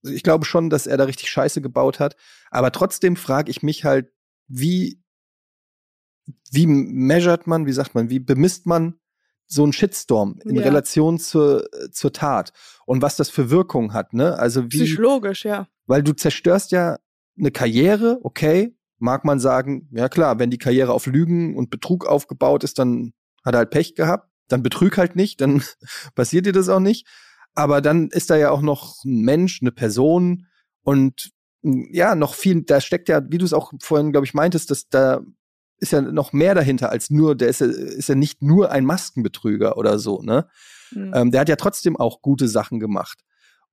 [0.03, 2.15] ich glaube schon, dass er da richtig Scheiße gebaut hat,
[2.53, 4.13] aber trotzdem frage ich mich halt,
[4.47, 5.01] wie
[6.51, 8.95] wie measuret man, wie sagt man, wie bemisst man
[9.47, 10.63] so einen Shitstorm in Ja.
[10.63, 12.53] Relation zur, zur Tat
[12.85, 14.39] und was das für Wirkung hat, ne?
[14.39, 15.69] Also wie, Psychologisch, ja.
[15.87, 16.99] weil du zerstörst ja
[17.39, 22.07] eine Karriere, okay, mag man sagen, ja klar, wenn die Karriere auf Lügen und Betrug
[22.07, 23.13] aufgebaut ist, dann
[23.45, 25.63] hat er halt Pech gehabt, dann betrüg halt nicht, dann
[26.15, 27.07] passiert dir das auch nicht.
[27.55, 30.47] Aber dann ist da ja auch noch ein Mensch, eine Person
[30.83, 31.31] und
[31.63, 34.89] ja, noch viel, da steckt ja, wie du es auch vorhin, glaube ich, meintest, dass
[34.89, 35.21] da
[35.79, 38.85] ist ja noch mehr dahinter als nur, der ist ja, ist ja nicht nur ein
[38.85, 40.49] Maskenbetrüger oder so, ne?
[40.93, 41.13] Mhm.
[41.15, 43.21] Ähm, der hat ja trotzdem auch gute Sachen gemacht.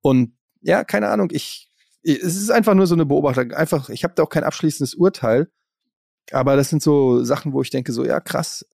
[0.00, 1.70] Und ja, keine Ahnung, ich,
[2.02, 3.52] ich es ist einfach nur so eine Beobachtung.
[3.52, 5.48] Einfach, ich habe da auch kein abschließendes Urteil.
[6.30, 8.66] Aber das sind so Sachen, wo ich denke, so, ja, krass.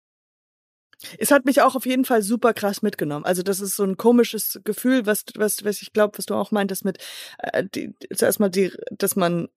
[1.18, 3.24] Es hat mich auch auf jeden Fall super krass mitgenommen.
[3.24, 6.50] Also das ist so ein komisches Gefühl, was was was ich glaube, was du auch
[6.50, 6.98] meintest mit
[7.38, 9.48] äh, die, zuerst mal die, dass man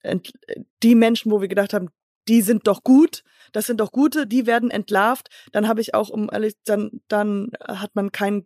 [0.82, 1.89] die Menschen, wo wir gedacht haben,
[2.28, 5.30] die sind doch gut, das sind doch gute, die werden entlarvt.
[5.51, 8.45] Dann habe ich auch um ehrlich, dann dann hat man kein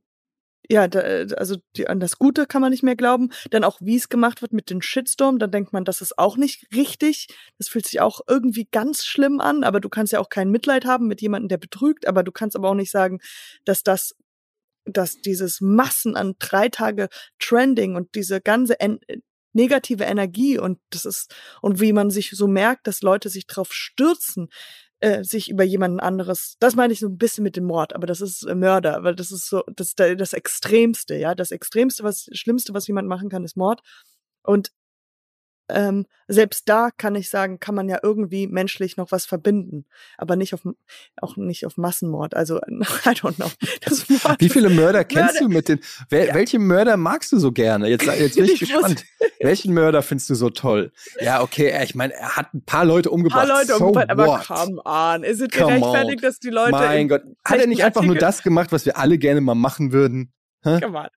[0.69, 0.99] ja, da,
[1.37, 3.29] also die, an das Gute kann man nicht mehr glauben.
[3.51, 6.37] Dann auch, wie es gemacht wird mit den Shitstorm, dann denkt man, das ist auch
[6.37, 7.27] nicht richtig.
[7.57, 10.85] Das fühlt sich auch irgendwie ganz schlimm an, aber du kannst ja auch kein Mitleid
[10.85, 13.19] haben mit jemandem, der betrügt, aber du kannst aber auch nicht sagen,
[13.65, 14.15] dass das,
[14.85, 17.07] dass dieses Massen an drei Tage
[17.39, 18.79] Trending und diese ganze
[19.53, 23.73] negative Energie und das ist, und wie man sich so merkt, dass Leute sich drauf
[23.73, 24.49] stürzen,
[24.99, 28.07] äh, sich über jemanden anderes, das meine ich so ein bisschen mit dem Mord, aber
[28.07, 32.27] das ist äh, Mörder, weil das ist so, das das Extremste, ja, das Extremste, was,
[32.33, 33.81] Schlimmste, was jemand machen kann, ist Mord.
[34.43, 34.71] Und
[35.69, 39.85] ähm, selbst da kann ich sagen, kann man ja irgendwie menschlich noch was verbinden,
[40.17, 40.61] aber nicht auf
[41.21, 42.35] auch nicht auf Massenmord.
[42.35, 43.49] Also I don't know.
[44.39, 47.87] Wie viele Mörder kennst Mörder- du mit den, wel, welche Mörder magst du so gerne?
[47.89, 49.03] Jetzt, jetzt bin ich, Ich gespannt.
[49.39, 50.91] Welchen Mörder findest du so toll?
[51.19, 53.47] Ja, okay, äh, ich meine, er hat ein paar Leute ein umgebracht.
[53.47, 54.45] paar Leute so umgebracht, aber what?
[54.47, 57.23] come on, ist es gerechtfertigt, dass die Leute mein in Gott.
[57.45, 60.31] Hat er nicht einfach nur Artikeln- das gemacht, was wir alle gerne mal machen würden?
[60.63, 60.79] Hä?
[60.81, 61.07] Come on.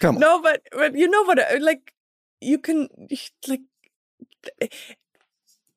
[0.00, 0.20] Come on.
[0.20, 1.38] No, but but you know what?
[1.38, 1.92] I- Like
[2.42, 2.88] you can
[3.46, 3.60] like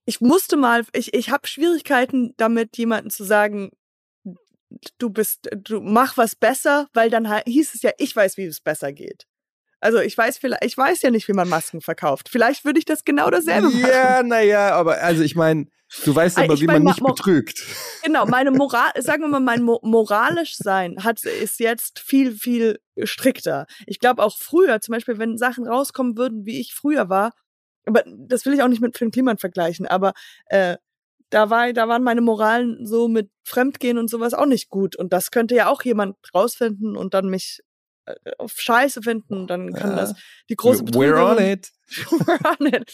[0.05, 3.71] ich musste mal, ich ich habe Schwierigkeiten damit, jemanden zu sagen,
[4.97, 8.61] du bist, du mach was besser, weil dann hieß es ja, ich weiß, wie es
[8.61, 9.25] besser geht.
[9.79, 12.29] Also ich weiß vielleicht, ich weiß ja nicht, wie man Masken verkauft.
[12.29, 13.85] Vielleicht würde ich das genau dasselbe machen.
[13.89, 15.67] Ja, naja, aber also ich meine,
[16.05, 17.65] du weißt aber, ich wie mein, man ma- nicht betrügt.
[18.01, 22.79] Genau, meine Moral, sagen wir mal, mein Mo moralisch sein hat, ist jetzt viel, viel
[23.03, 23.65] strikter.
[23.85, 27.33] Ich glaube auch früher, zum Beispiel, wenn Sachen rauskommen würden, wie ich früher war,
[27.85, 30.13] aber das will ich auch nicht mit Finn Kliman vergleichen, aber
[30.47, 30.77] äh,
[31.29, 34.95] da war, da waren meine Moralen so mit Fremdgehen und sowas auch nicht gut.
[34.95, 37.61] Und das könnte ja auch jemand rausfinden und dann mich
[38.05, 39.47] äh, auf Scheiße finden.
[39.47, 39.95] Dann kann Ja.
[39.95, 40.13] das
[40.49, 41.71] die große We're on Betrügerin- it.
[42.27, 42.93] We're on it.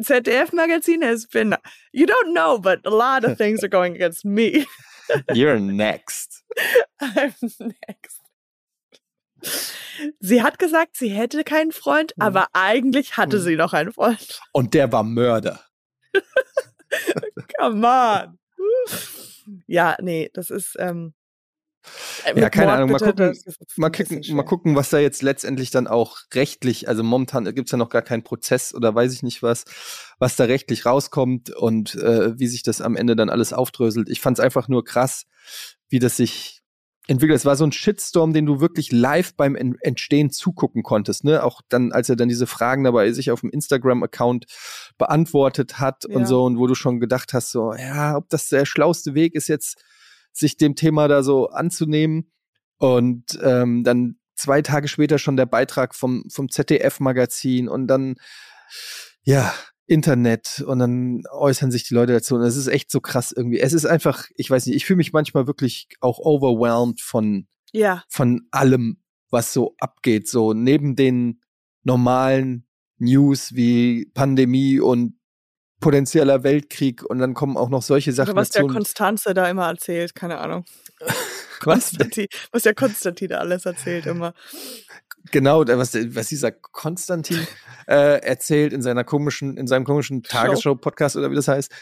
[0.00, 1.54] ZDF-Magazin has been,
[1.92, 4.64] you don't know, but a lot of things are going against me.
[5.34, 6.44] You're next.
[7.00, 7.34] I'm
[7.88, 8.17] next.
[10.20, 12.22] Sie hat gesagt, sie hätte keinen Freund, Mhm.
[12.22, 13.42] aber eigentlich hatte Mhm.
[13.42, 14.40] sie noch einen Freund.
[14.52, 15.60] Und der war Mörder.
[17.58, 18.38] Come on.
[19.66, 20.76] Ja, nee, das ist.
[20.78, 21.14] Ähm,
[22.24, 25.22] äh, Ja, keine Mord Ahnung, mal bitte, gucken, Mal gucken, mal gucken, was da jetzt
[25.22, 29.22] letztendlich dann auch rechtlich, also momentan gibt's ja noch gar keinen Prozess oder weiß ich
[29.22, 29.64] nicht was,
[30.18, 34.08] was da rechtlich rauskommt und äh, wie sich das am Ende dann alles aufdröselt.
[34.10, 35.24] Ich fand's einfach nur krass,
[35.88, 36.57] wie das sich
[37.08, 37.36] entwickelt.
[37.36, 41.42] Es war so ein Shitstorm, den du wirklich live beim En- Entstehen zugucken konntest, ne?
[41.42, 44.46] Auch dann, als er dann diese Fragen dabei sich auf dem Instagram-Account
[44.98, 46.26] beantwortet hat und Ja.
[46.26, 49.48] so, und wo du schon gedacht hast, so, ja, ob das der schlauste Weg ist,
[49.48, 49.82] jetzt
[50.32, 52.30] sich dem Thema da so anzunehmen.
[52.78, 58.14] Und ähm, dann zwei Tage später schon der Beitrag vom, vom ZDF-Magazin und dann,
[59.22, 59.52] ja,
[59.88, 62.36] Internet und dann äußern sich die Leute dazu.
[62.36, 63.58] Und es ist echt so krass irgendwie.
[63.58, 68.04] Es ist einfach, ich weiß nicht, ich fühle mich manchmal wirklich auch overwhelmed von, Ja,
[68.08, 70.28] von allem, was so abgeht.
[70.28, 71.40] So neben den
[71.84, 72.66] normalen
[72.98, 75.14] News wie Pandemie und
[75.80, 78.74] potenzieller Weltkrieg und dann kommen auch noch solche Sachen oder was der dazu.
[78.74, 80.64] Konstanze da immer erzählt, keine Ahnung.
[81.64, 81.92] Was?
[82.52, 84.32] Was der Konstantin da alles erzählt immer.
[85.30, 87.46] Genau, was, was dieser Konstantin
[87.86, 90.30] äh, erzählt in seiner komischen, in seinem komischen Show.
[90.30, 91.72] Tagesschau-Podcast oder wie das heißt.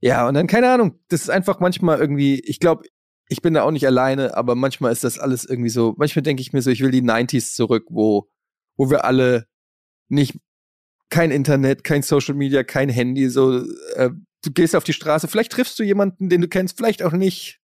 [0.00, 2.84] Ja, und dann, keine Ahnung, das ist einfach manchmal irgendwie, ich glaube,
[3.28, 6.42] ich bin da auch nicht alleine, aber manchmal ist das alles irgendwie so, manchmal denke
[6.42, 8.28] ich mir so, ich will die 90s zurück, wo,
[8.76, 9.46] wo wir alle
[10.08, 10.38] nicht,
[11.08, 13.64] kein Internet, kein Social Media, kein Handy, so,
[13.94, 14.10] äh,
[14.44, 17.60] du gehst auf die Straße, vielleicht triffst du jemanden, den du kennst, vielleicht auch nicht.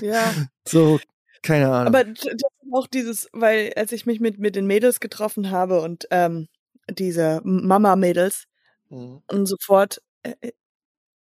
[0.00, 0.32] Ja.
[0.68, 0.98] So,
[1.46, 1.86] keine Ahnung.
[1.94, 5.50] Aber d- das ist auch dieses, weil als ich mich mit, mit den Mädels getroffen
[5.50, 6.48] habe und ähm,
[6.90, 8.44] diese Mama-Mädels
[8.88, 9.22] Mhm.
[9.28, 10.34] und sofort, äh,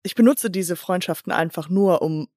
[0.03, 2.29] ich benutze diese Freundschaften einfach nur, um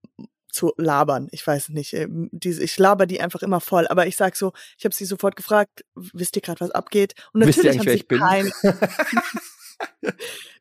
[0.50, 1.28] zu labern.
[1.32, 3.86] Ich weiß nicht, ähm, diese, ich laber die einfach immer voll.
[3.88, 7.14] Aber ich sag so, ich habe sie sofort gefragt, wisst ihr gerade, was abgeht?
[7.34, 8.52] Und natürlich haben sie kein,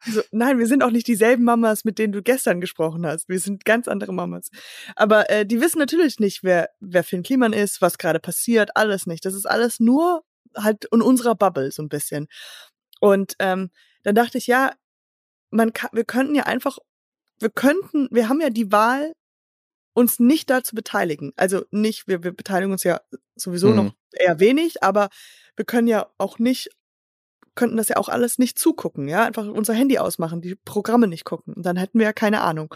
[0.07, 3.29] so, nein, wir sind auch nicht dieselben Mamas, mit denen du gestern gesprochen hast.
[3.29, 4.51] Wir sind ganz andere Mamas.
[4.95, 9.07] Aber äh, die wissen natürlich nicht, wer, wer Finn Kliman ist, was gerade passiert, alles
[9.07, 9.25] nicht.
[9.25, 10.25] Das ist alles nur
[10.57, 12.29] halt in unserer Bubble so ein bisschen.
[13.01, 13.71] Und ähm,
[14.03, 14.73] dann dachte ich, ja,
[15.51, 16.79] man kann, wir könnten ja einfach,
[17.39, 19.13] wir könnten, wir haben ja die Wahl,
[19.95, 21.33] uns nicht dazu beteiligen.
[21.37, 23.01] Also nicht, wir, wir beteiligen uns ja
[23.35, 23.77] sowieso Mhm.
[23.77, 25.09] noch eher wenig, aber
[25.57, 26.69] wir können ja auch nicht,
[27.57, 31.25] könnten das ja auch alles nicht zugucken, ja, einfach unser Handy ausmachen, die Programme nicht
[31.25, 31.55] gucken.
[31.55, 32.75] Und dann hätten wir ja keine Ahnung.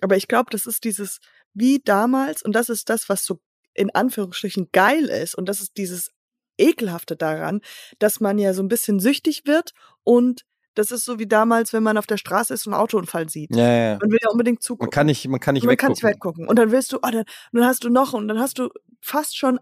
[0.00, 1.20] Aber ich glaube, das ist dieses,
[1.54, 3.40] wie damals, und das ist das, was so
[3.74, 6.10] in Anführungsstrichen geil ist, und das ist dieses
[6.58, 7.60] Ekelhafte daran,
[7.98, 9.72] dass man ja so ein bisschen süchtig wird
[10.02, 13.28] und das ist so wie damals, wenn man auf der Straße ist und einen Autounfall
[13.28, 13.54] sieht.
[13.54, 13.98] ja, ja.
[14.00, 14.86] Man will ja unbedingt zugucken.
[14.86, 15.86] Man kann nicht, man kann nicht Und man weggucken.
[15.86, 16.48] kann nicht weggucken.
[16.48, 18.70] Und dann willst du, oh, dann, dann hast du noch und dann hast du
[19.00, 19.60] fast schon,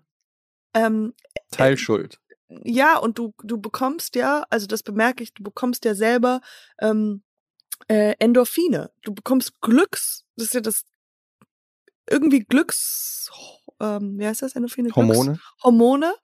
[0.75, 1.15] ähm,
[1.51, 2.21] Teilschuld.
[2.65, 6.41] Ja, und du, du bekommst ja, also das bemerke ich, du bekommst ja selber
[6.81, 7.23] ähm,
[7.89, 8.91] äh, Endorphine.
[9.03, 10.85] Du bekommst Glücks, das ist ja das
[12.09, 13.31] irgendwie Glücks,
[13.81, 14.91] ähm, wie heißt das, Endorphine?
[14.95, 15.33] Hormone.
[15.33, 16.15] Glücks, Hormone,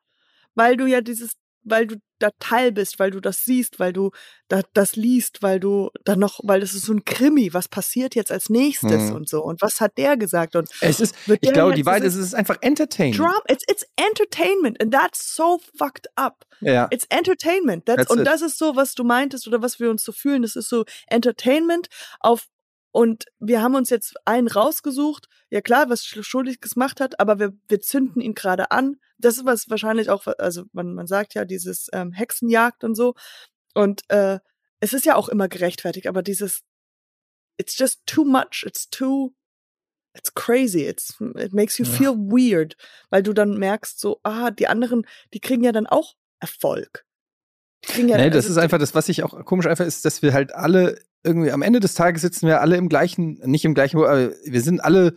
[0.55, 1.37] weil du ja dieses,
[1.69, 4.11] weil du da Teil bist, weil du das siehst, weil du
[4.49, 8.15] da, das liest, weil du da noch, weil das ist so ein Krimi, was passiert
[8.15, 9.17] jetzt als nächstes Mhm.
[9.17, 12.15] und so und was hat der gesagt und Es ist, ich glaube, die Wahrheit ist,
[12.15, 13.19] es ist einfach Entertainment.
[13.19, 16.47] Drum, it's, it's entertainment and that's so fucked up.
[16.63, 16.89] Ja.
[16.91, 17.85] It's entertainment.
[17.85, 18.27] That's, That's und it.
[18.27, 20.41] das ist so, was du meintest oder was wir uns so fühlen.
[20.41, 21.89] Das ist so Entertainment
[22.21, 22.47] auf
[22.93, 27.39] und wir haben uns jetzt einen rausgesucht, ja klar, was Sch- Schuldiges gemacht hat, aber
[27.39, 28.97] wir, wir zünden ihn gerade an.
[29.19, 33.15] Das ist was wahrscheinlich auch, also man, man sagt ja dieses ähm, Hexenjagd und so.
[33.75, 34.39] Und äh,
[34.81, 36.63] es ist ja auch immer gerechtfertigt, aber dieses
[37.59, 39.33] It's just too much, it's too
[40.17, 40.87] It's crazy.
[40.87, 41.91] It's, it makes you Ja.
[41.93, 42.75] feel weird,
[43.11, 47.05] weil du dann merkst, so, ah, die anderen, die kriegen ja dann auch Erfolg.
[47.85, 50.07] Die kriegen ja, Nee, das also ist einfach das, was ich auch komisch einfach ist,
[50.07, 53.65] dass wir halt alle irgendwie am Ende des Tages sitzen wir alle im gleichen, nicht
[53.65, 55.15] im gleichen, aber wir sind alle,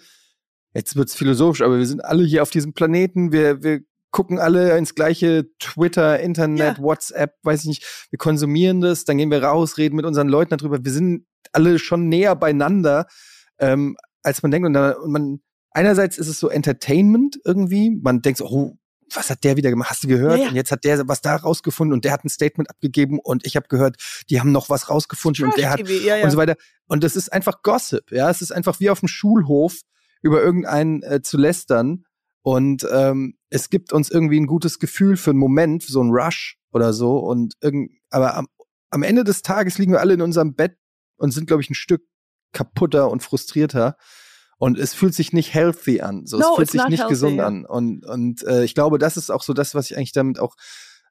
[0.73, 3.81] jetzt wird's philosophisch, aber wir sind alle hier auf diesem Planeten, wir, wir
[4.11, 6.83] gucken alle ins gleiche Twitter, Internet, Ja.
[6.83, 10.57] WhatsApp, weiß ich nicht, wir konsumieren das, dann gehen wir raus, reden mit unseren Leuten
[10.57, 13.07] darüber, wir sind alle schon näher beieinander,
[13.59, 14.65] ähm, als man denkt.
[14.65, 15.39] Und, dann, und man,
[15.71, 18.77] einerseits ist es so Entertainment irgendwie, man denkt so, oh,
[19.15, 19.89] was hat der wieder gemacht?
[19.89, 20.37] Hast du gehört?
[20.37, 20.49] Ja, ja.
[20.49, 23.55] Und jetzt hat der was da rausgefunden und der hat ein Statement abgegeben und ich
[23.55, 23.97] habe gehört,
[24.29, 26.23] die haben noch was rausgefunden und der hat ja.
[26.23, 26.55] und so weiter.
[26.87, 28.29] Und das ist einfach Gossip, ja.
[28.29, 29.81] Es ist einfach wie auf dem Schulhof
[30.21, 32.03] über irgendeinen äh, zu lästern.
[32.41, 36.57] Und ähm, es gibt uns irgendwie ein gutes Gefühl für einen Moment, so ein Rush
[36.71, 37.17] oder so.
[37.17, 38.47] Und irgend, aber am,
[38.89, 40.77] am Ende des Tages liegen wir alle in unserem Bett
[41.17, 42.03] und sind, glaube ich, ein Stück
[42.53, 43.97] kaputter und frustrierter.
[44.59, 46.25] Und es fühlt sich nicht healthy an.
[46.25, 47.65] So, No, es fühlt sich nicht healthy, gesund an.
[47.65, 50.55] Und, und äh, ich glaube, das ist auch so das, was ich eigentlich damit auch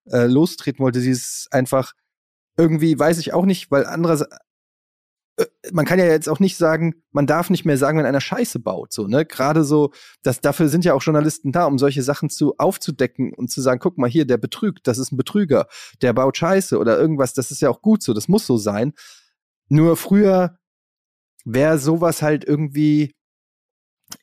[0.05, 1.01] äh, lostreten wollte.
[1.01, 1.95] Dieses einfach
[2.59, 4.37] irgendwie, weiß ich auch nicht, weil andererseits,
[5.39, 8.21] äh, man kann ja jetzt auch nicht sagen, man darf nicht mehr sagen, wenn einer
[8.21, 9.25] Scheiße baut, so, ne?
[9.25, 9.93] Gerade so,
[10.23, 13.81] das, dafür sind ja auch Journalisten da, um solche Sachen zu aufzudecken und zu sagen,
[13.81, 15.69] guck mal hier, der betrügt, das ist ein Betrüger,
[16.03, 18.93] der baut Scheiße oder irgendwas, das ist ja auch gut so, das muss so sein.
[19.71, 20.59] Nur früher
[21.45, 23.15] wäre sowas halt irgendwie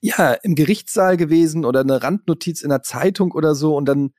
[0.02, 4.12] ja im Gerichtssaal gewesen oder eine Randnotiz in der Zeitung oder so und dann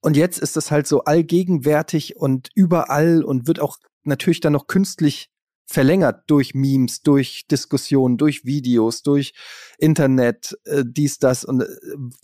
[0.00, 4.66] und jetzt ist das halt so allgegenwärtig und überall und wird auch natürlich dann noch
[4.66, 5.30] künstlich
[5.66, 9.32] verlängert durch Memes, durch Diskussionen, durch Videos, durch
[9.78, 11.66] Internet, äh, dies, das und äh,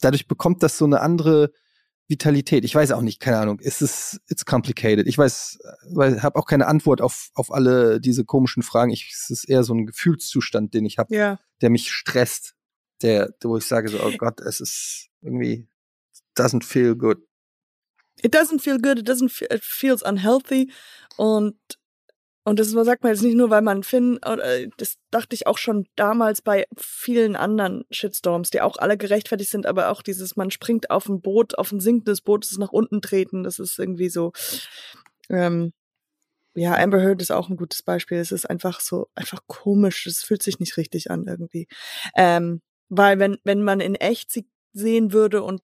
[0.01, 1.53] dadurch bekommt das so eine andere
[2.11, 2.65] Vitalität.
[2.65, 3.59] Ich weiß auch nicht, keine Ahnung.
[3.63, 5.07] Es ist, it's complicated.
[5.07, 5.59] Ich weiß,
[5.91, 8.91] weil habe auch keine Antwort auf, auf alle diese komischen Fragen.
[8.91, 11.39] Ich, es ist eher so ein Gefühlszustand, den ich habe, Ja.
[11.63, 12.55] der mich stresst,
[13.01, 15.69] der, wo ich sage so, oh Gott, es ist irgendwie
[16.37, 17.19] doesn't feel good.
[18.23, 20.71] It doesn't feel good, it doesn't feel, it feels unhealthy.
[21.17, 21.57] Und,
[22.45, 25.59] und das sagt man jetzt nicht nur, weil man Finn, oder, das dachte ich auch
[25.59, 30.51] schon damals bei vielen anderen Shitstorms, die auch alle gerechtfertigt sind, aber auch dieses, man
[30.51, 33.79] springt auf ein Boot, auf ein sinkendes Boot, das ist nach unten treten, das ist
[33.79, 34.33] irgendwie so,
[35.29, 35.73] ähm,
[36.55, 38.19] ja, Amber Heard ist auch ein gutes Beispiel.
[38.19, 40.07] Es ist einfach so, einfach komisch.
[40.07, 41.69] Es fühlt sich nicht richtig an irgendwie.
[42.17, 45.63] Ähm, weil wenn, wenn man in echt sie sehen würde und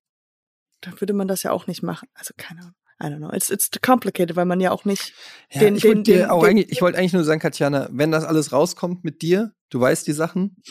[0.81, 2.09] dann würde man das ja auch nicht machen.
[2.15, 2.75] Also keine Ahnung.
[3.03, 3.31] I don't know.
[3.31, 5.13] It's, it's complicated, weil man ja auch nicht
[5.53, 7.41] Ja, den, ich den, wollte dir den, auch den, eigentlich, ich wollte eigentlich nur sagen,
[7.41, 10.57] Katjana, wenn das alles rauskommt mit dir, du weißt die Sachen,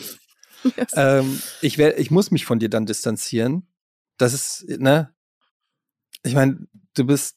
[0.76, 0.92] Yes.
[0.94, 3.68] ähm, ich werde, ich muss mich von dir dann distanzieren.
[4.18, 5.14] Das ist, ne?
[6.24, 7.36] Ich meine, du bist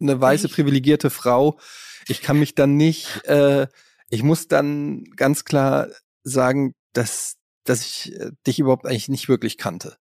[0.00, 1.60] eine weiße, privilegierte Frau.
[2.08, 3.68] Ich kann mich dann nicht, äh,
[4.08, 5.88] ich muss dann ganz klar
[6.24, 9.96] sagen, dass, dass ich äh, dich überhaupt eigentlich nicht wirklich kannte.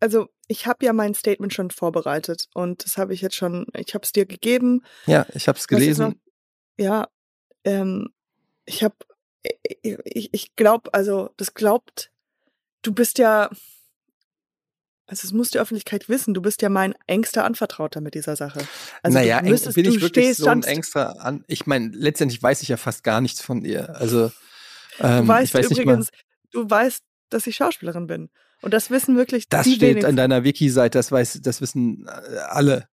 [0.00, 3.94] also ich habe ja mein Statement schon vorbereitet und das habe ich jetzt schon, ich
[3.94, 4.82] habe es dir gegeben.
[5.06, 5.78] Ja, ich habe es ist noch?
[5.78, 6.20] gelesen.
[6.78, 7.08] Ja,
[7.64, 8.08] ähm,
[8.64, 8.96] ich habe,
[9.42, 12.10] ich, ich glaube, also das glaubt,
[12.82, 13.50] du bist ja,
[15.06, 18.60] also es muss die Öffentlichkeit wissen, du bist ja mein engster Anvertrauter mit dieser Sache.
[19.02, 21.44] Also naja, du müsstest, bin ich du wirklich stehst, so ein extra an.
[21.46, 23.96] Ich meine, letztendlich weiß ich ja fast gar nichts von dir.
[23.96, 24.30] Also,
[25.00, 25.92] ähm, Du weißt ich weiß nicht mal.
[25.92, 26.10] übrigens,
[26.52, 28.30] du weißt, dass ich Schauspielerin bin.
[28.62, 30.08] Und das wissen wirklich Das die steht wenigsten.
[30.10, 32.88] an deiner Wiki-Seite, das weiß, das wissen äh, alle.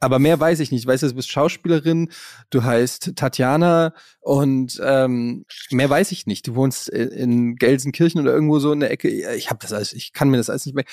[0.00, 0.80] Aber mehr weiß ich nicht.
[0.80, 2.10] Ich weiß, du bist Schauspielerin,
[2.50, 6.48] du heißt Tatjana und ähm, mehr weiß ich nicht.
[6.48, 9.08] Du wohnst in, Gelsenkirchen oder irgendwo so in der Ecke.
[9.36, 10.86] Ich habe das alles, ich kann mir das alles nicht mehr.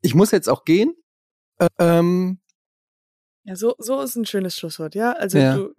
[0.00, 0.94] Ich muss jetzt auch gehen.
[1.78, 2.40] Ähm,
[3.44, 5.12] Ja, so, so ist ein schönes Schlusswort, ja.
[5.12, 5.54] Also Ja.
[5.56, 5.74] du.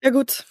[0.00, 0.44] Ja, gut.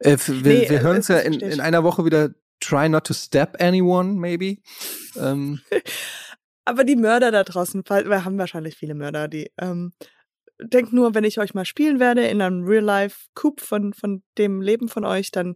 [0.00, 2.30] äh, wir, Nee, wir äh, hören uns ja in, in einer Woche wieder.
[2.60, 4.58] Try not to stab anyone, maybe.
[5.16, 5.60] Ähm,
[6.64, 9.92] Aber die Mörder da draußen, wir haben wahrscheinlich viele Mörder, die ähm,
[10.62, 14.88] denkt nur, wenn ich euch mal spielen werde in einem Real-Life-Coup von, von dem Leben
[14.88, 15.54] von euch, dann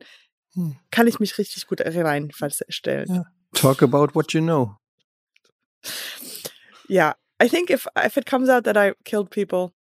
[0.55, 0.77] Hm.
[0.91, 3.13] kann ich mich richtig gut reinstellen.
[3.13, 3.25] Ja.
[3.55, 4.77] talk about what you know.
[6.89, 9.73] Ja, I think if, if it comes out that I killed people,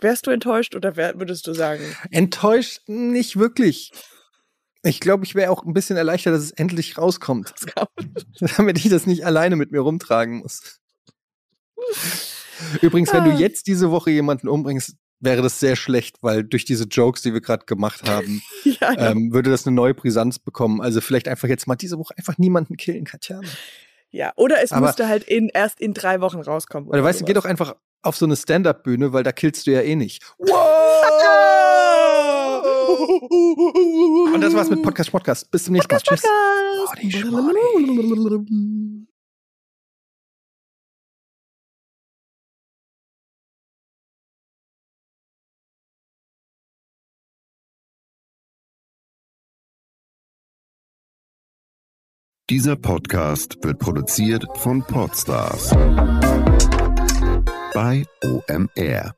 [0.00, 1.82] wärst du enttäuscht oder wär, würdest du sagen?
[2.10, 3.92] Enttäuscht nicht wirklich.
[4.86, 7.52] Ich glaube, ich wäre auch ein bisschen erleichtert, dass es endlich rauskommt,
[8.38, 10.80] das damit ich das nicht alleine mit mir rumtragen muss.
[12.80, 13.36] Übrigens, wenn du Ah.
[13.38, 17.40] jetzt diese Woche jemanden umbringst, wäre das sehr schlecht, weil durch diese Jokes, die wir
[17.40, 19.10] gerade gemacht haben, ja, ja.
[19.10, 20.80] ähm, würde das eine neue Brisanz bekommen.
[20.80, 23.40] Also vielleicht einfach jetzt mal diese Woche einfach niemanden killen, Katja.
[24.10, 24.32] ja.
[24.36, 26.88] Oder es aber- musste halt in, erst in drei Wochen rauskommen.
[26.88, 29.80] Oder weißt du, geh doch einfach auf so eine Stand-Up-Bühne, weil da killst du ja
[29.80, 30.22] eh nicht.
[32.96, 35.50] Und das war's mit Podcast Podcast.
[35.50, 36.00] Bis zum nächsten Mal.
[36.00, 36.22] Tschüss.
[36.94, 39.06] Schmoddi, Schmoddi.
[52.48, 55.70] Dieser Podcast wird produziert von Podstars
[57.74, 59.15] bei OMR.